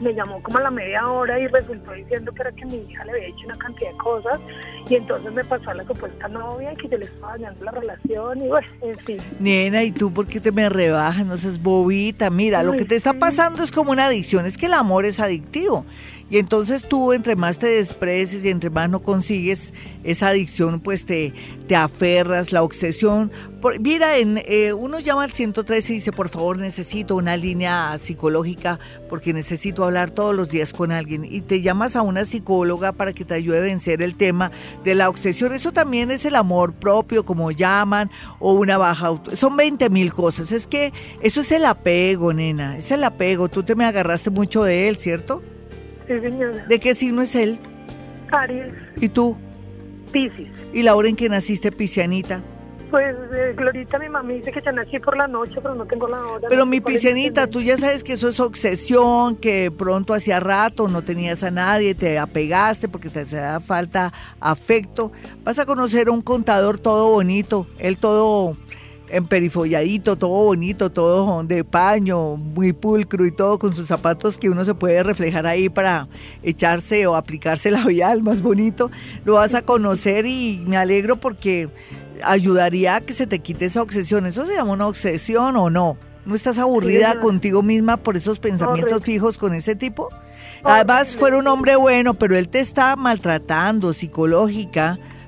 [0.00, 3.04] me llamó como a la media hora y resultó diciendo que era que mi hija
[3.04, 4.40] le había hecho una cantidad de cosas
[4.88, 7.72] y entonces me pasó a la supuesta novia y que yo le estaba dañando la
[7.72, 9.18] relación y bueno, en fin.
[9.38, 11.26] Nena, ¿y tú por qué te me rebajas?
[11.26, 12.30] No seas bobita.
[12.30, 15.20] Mira, lo que te está pasando es como una adicción, es que el amor es
[15.20, 15.84] adictivo
[16.30, 19.74] y entonces tú, entre más te desprecies y entre más no consigues
[20.04, 21.34] esa adicción, pues te,
[21.66, 23.32] te aferras, la obsesión.
[23.80, 28.78] mira, en, eh, uno llama al 113 y dice, por favor, necesito una línea psicológica
[29.08, 31.24] porque necesito hablar todos los días con alguien.
[31.24, 34.52] Y te llamas a una psicóloga para que te ayude a vencer el tema
[34.84, 35.52] de la obsesión.
[35.52, 38.08] Eso también es el amor propio, como llaman,
[38.38, 39.34] o una baja auto.
[39.34, 40.52] Son 20 mil cosas.
[40.52, 42.76] Es que eso es el apego, nena.
[42.76, 43.48] Es el apego.
[43.48, 45.42] Tú te me agarraste mucho de él, ¿cierto?
[46.68, 47.58] ¿De qué signo es él?
[48.32, 48.72] Aries.
[49.00, 49.36] ¿Y tú?
[50.12, 50.48] Piscis.
[50.72, 52.42] ¿Y la hora en que naciste, Piscianita?
[52.90, 56.08] Pues, eh, Glorita, mi mamá dice que ya nací por la noche, pero no tengo
[56.08, 56.48] la hora.
[56.48, 61.02] Pero mi Piscianita, tú ya sabes que eso es obsesión, que pronto hacía rato no
[61.02, 65.12] tenías a nadie, te apegaste porque te hacía falta afecto.
[65.44, 68.56] Vas a conocer a un contador todo bonito, él todo
[69.10, 74.64] emperifolladito, todo bonito, todo de paño, muy pulcro y todo con sus zapatos que uno
[74.64, 76.08] se puede reflejar ahí para
[76.42, 78.90] echarse o aplicarse labial más bonito.
[79.24, 81.68] Lo vas a conocer y me alegro porque
[82.22, 84.26] ayudaría a que se te quite esa obsesión.
[84.26, 85.96] ¿Eso se llama una obsesión o no?
[86.26, 90.10] ¿No estás aburrida contigo misma por esos pensamientos fijos con ese tipo?
[90.62, 93.92] Además, fuera un hombre bueno, pero él te está maltratando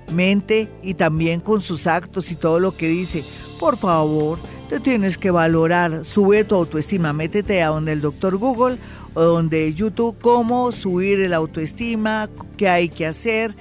[0.06, 3.24] psicológicamente y también con sus actos y todo lo que dice
[3.62, 8.76] por favor, te tienes que valorar, sube tu autoestima, métete a donde el doctor Google
[9.14, 13.54] o donde YouTube, cómo subir el autoestima, qué hay que hacer,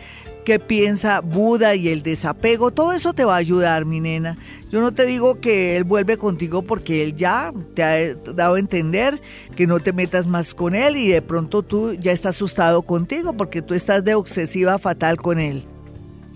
[0.43, 4.39] qué piensa Buda y el desapego, todo eso te va a ayudar, mi nena.
[4.71, 8.59] Yo no te digo que él vuelve contigo porque él ya te ha dado a
[8.59, 9.21] entender
[9.55, 13.33] que no te metas más con él y de pronto tú ya estás asustado contigo
[13.33, 15.63] porque tú estás de obsesiva fatal con él.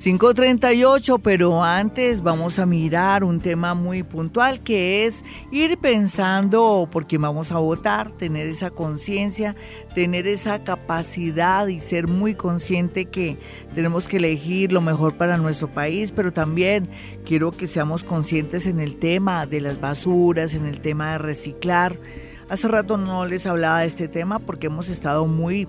[0.06, 7.18] 538, pero antes vamos a mirar un tema muy puntual que es ir pensando porque
[7.18, 9.56] vamos a votar, tener esa conciencia,
[9.96, 13.40] tener esa capacidad y ser muy consciente que
[13.74, 16.88] tenemos que elegir lo mejor para nuestro país, pero también
[17.26, 22.00] quiero que seamos conscientes en el tema de las basuras, en el tema de reciclar.
[22.48, 25.68] Hace rato no les hablaba de este tema porque hemos estado muy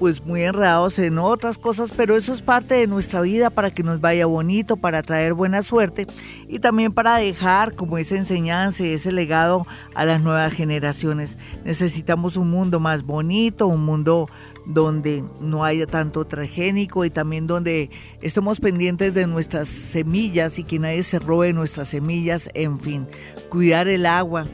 [0.00, 3.82] pues muy enredados en otras cosas, pero eso es parte de nuestra vida para que
[3.82, 6.06] nos vaya bonito, para traer buena suerte
[6.48, 11.36] y también para dejar como esa enseñanza y ese legado a las nuevas generaciones.
[11.66, 14.30] Necesitamos un mundo más bonito, un mundo
[14.64, 17.90] donde no haya tanto transgénico y también donde
[18.22, 23.06] estemos pendientes de nuestras semillas y que nadie se robe nuestras semillas, en fin,
[23.50, 24.46] cuidar el agua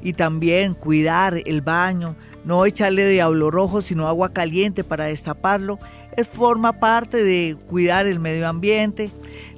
[0.00, 2.14] y también cuidar el baño,
[2.46, 5.80] no echarle diablo rojo, sino agua caliente para destaparlo.
[6.16, 9.10] Es forma parte de cuidar el medio ambiente.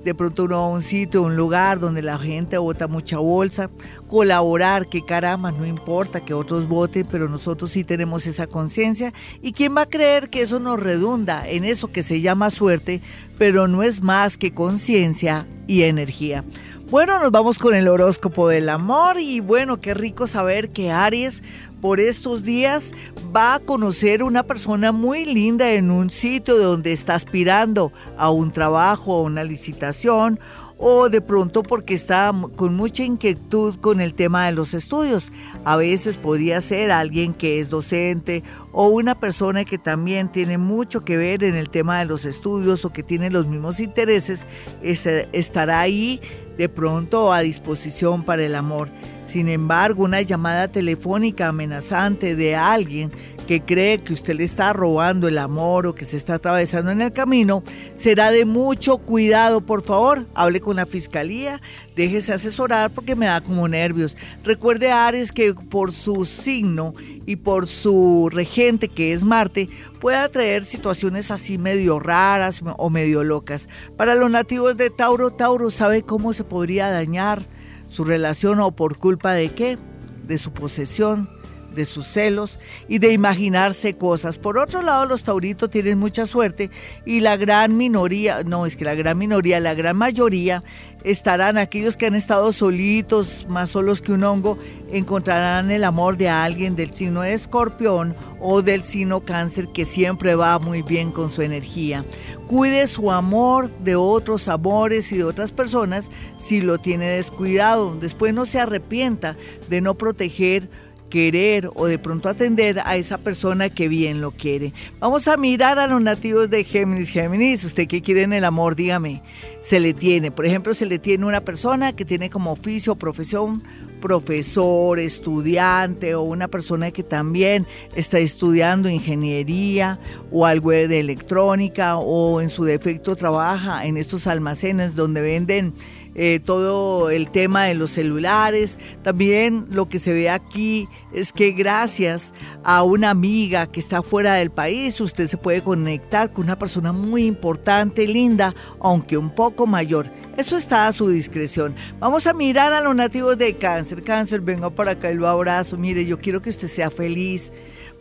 [0.04, 3.68] De pronto uno a un sitio, un lugar donde la gente bota mucha bolsa,
[4.06, 9.12] colaborar, que caramba, no importa que otros voten, pero nosotros sí tenemos esa conciencia.
[9.42, 13.02] ¿Y quién va a creer que eso nos redunda en eso que se llama suerte,
[13.36, 16.42] pero no es más que conciencia y energía?
[16.90, 21.42] Bueno, nos vamos con el horóscopo del amor y bueno, qué rico saber que Aries
[21.82, 22.92] por estos días
[23.36, 28.52] va a conocer una persona muy linda en un sitio donde está aspirando a un
[28.52, 30.40] trabajo, a una licitación
[30.78, 35.30] o de pronto porque está con mucha inquietud con el tema de los estudios.
[35.66, 41.04] A veces podría ser alguien que es docente o una persona que también tiene mucho
[41.04, 44.46] que ver en el tema de los estudios o que tiene los mismos intereses,
[44.80, 46.22] estará ahí
[46.58, 48.90] de pronto a disposición para el amor.
[49.24, 53.12] Sin embargo, una llamada telefónica amenazante de alguien
[53.48, 57.00] que cree que usted le está robando el amor o que se está atravesando en
[57.00, 60.26] el camino, será de mucho cuidado, por favor.
[60.34, 61.58] Hable con la fiscalía,
[61.96, 64.18] déjese asesorar porque me da como nervios.
[64.44, 66.92] Recuerde, Ares, que por su signo
[67.24, 73.24] y por su regente, que es Marte, puede atraer situaciones así medio raras o medio
[73.24, 73.66] locas.
[73.96, 77.46] Para los nativos de Tauro, Tauro sabe cómo se podría dañar
[77.88, 79.78] su relación o por culpa de qué,
[80.26, 81.37] de su posesión
[81.78, 82.58] de sus celos
[82.88, 84.36] y de imaginarse cosas.
[84.36, 86.70] Por otro lado, los tauritos tienen mucha suerte
[87.06, 90.64] y la gran minoría, no es que la gran minoría, la gran mayoría
[91.04, 94.58] estarán aquellos que han estado solitos, más solos que un hongo,
[94.90, 100.34] encontrarán el amor de alguien del signo de escorpión o del signo cáncer que siempre
[100.34, 102.04] va muy bien con su energía.
[102.48, 107.94] Cuide su amor de otros amores y de otras personas si lo tiene descuidado.
[107.94, 109.36] Después no se arrepienta
[109.68, 110.68] de no proteger
[111.08, 114.72] querer o de pronto atender a esa persona que bien lo quiere.
[115.00, 117.10] Vamos a mirar a los nativos de Géminis.
[117.10, 118.76] Géminis, ¿usted qué quiere en el amor?
[118.76, 119.22] Dígame.
[119.60, 122.96] Se le tiene, por ejemplo, se le tiene una persona que tiene como oficio o
[122.96, 123.62] profesión
[123.98, 129.98] profesor, estudiante o una persona que también está estudiando ingeniería
[130.30, 135.74] o algo de electrónica o en su defecto trabaja en estos almacenes donde venden
[136.20, 138.76] eh, todo el tema de los celulares.
[139.04, 144.34] También lo que se ve aquí es que gracias a una amiga que está fuera
[144.34, 149.66] del país, usted se puede conectar con una persona muy importante, linda, aunque un poco
[149.68, 150.10] mayor.
[150.36, 151.76] Eso está a su discreción.
[152.00, 154.02] Vamos a mirar a los nativos de cáncer.
[154.02, 155.76] Cáncer, venga para acá y lo abrazo.
[155.76, 157.52] Mire, yo quiero que usted sea feliz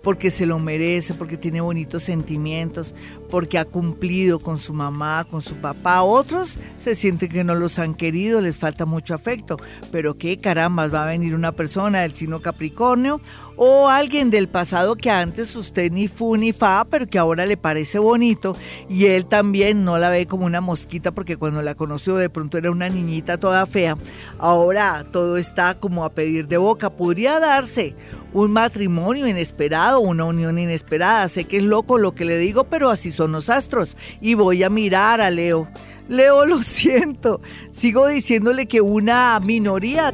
[0.01, 2.93] porque se lo merece, porque tiene bonitos sentimientos,
[3.29, 6.01] porque ha cumplido con su mamá, con su papá.
[6.01, 9.57] Otros se sienten que no los han querido, les falta mucho afecto.
[9.91, 13.19] Pero qué caramba, va a venir una persona del signo Capricornio
[13.57, 17.57] o alguien del pasado que antes usted ni fu ni fa, pero que ahora le
[17.57, 18.55] parece bonito
[18.87, 22.57] y él también no la ve como una mosquita porque cuando la conoció de pronto
[22.57, 23.97] era una niñita toda fea.
[24.37, 26.91] Ahora todo está como a pedir de boca.
[26.91, 27.95] Podría darse
[28.31, 31.27] un matrimonio inesperado, una unión inesperada.
[31.27, 33.97] Sé que es loco lo que le digo, pero así son los astros.
[34.21, 35.67] Y voy a mirar a Leo.
[36.07, 37.41] Leo, lo siento.
[37.71, 40.13] Sigo diciéndole que una minoría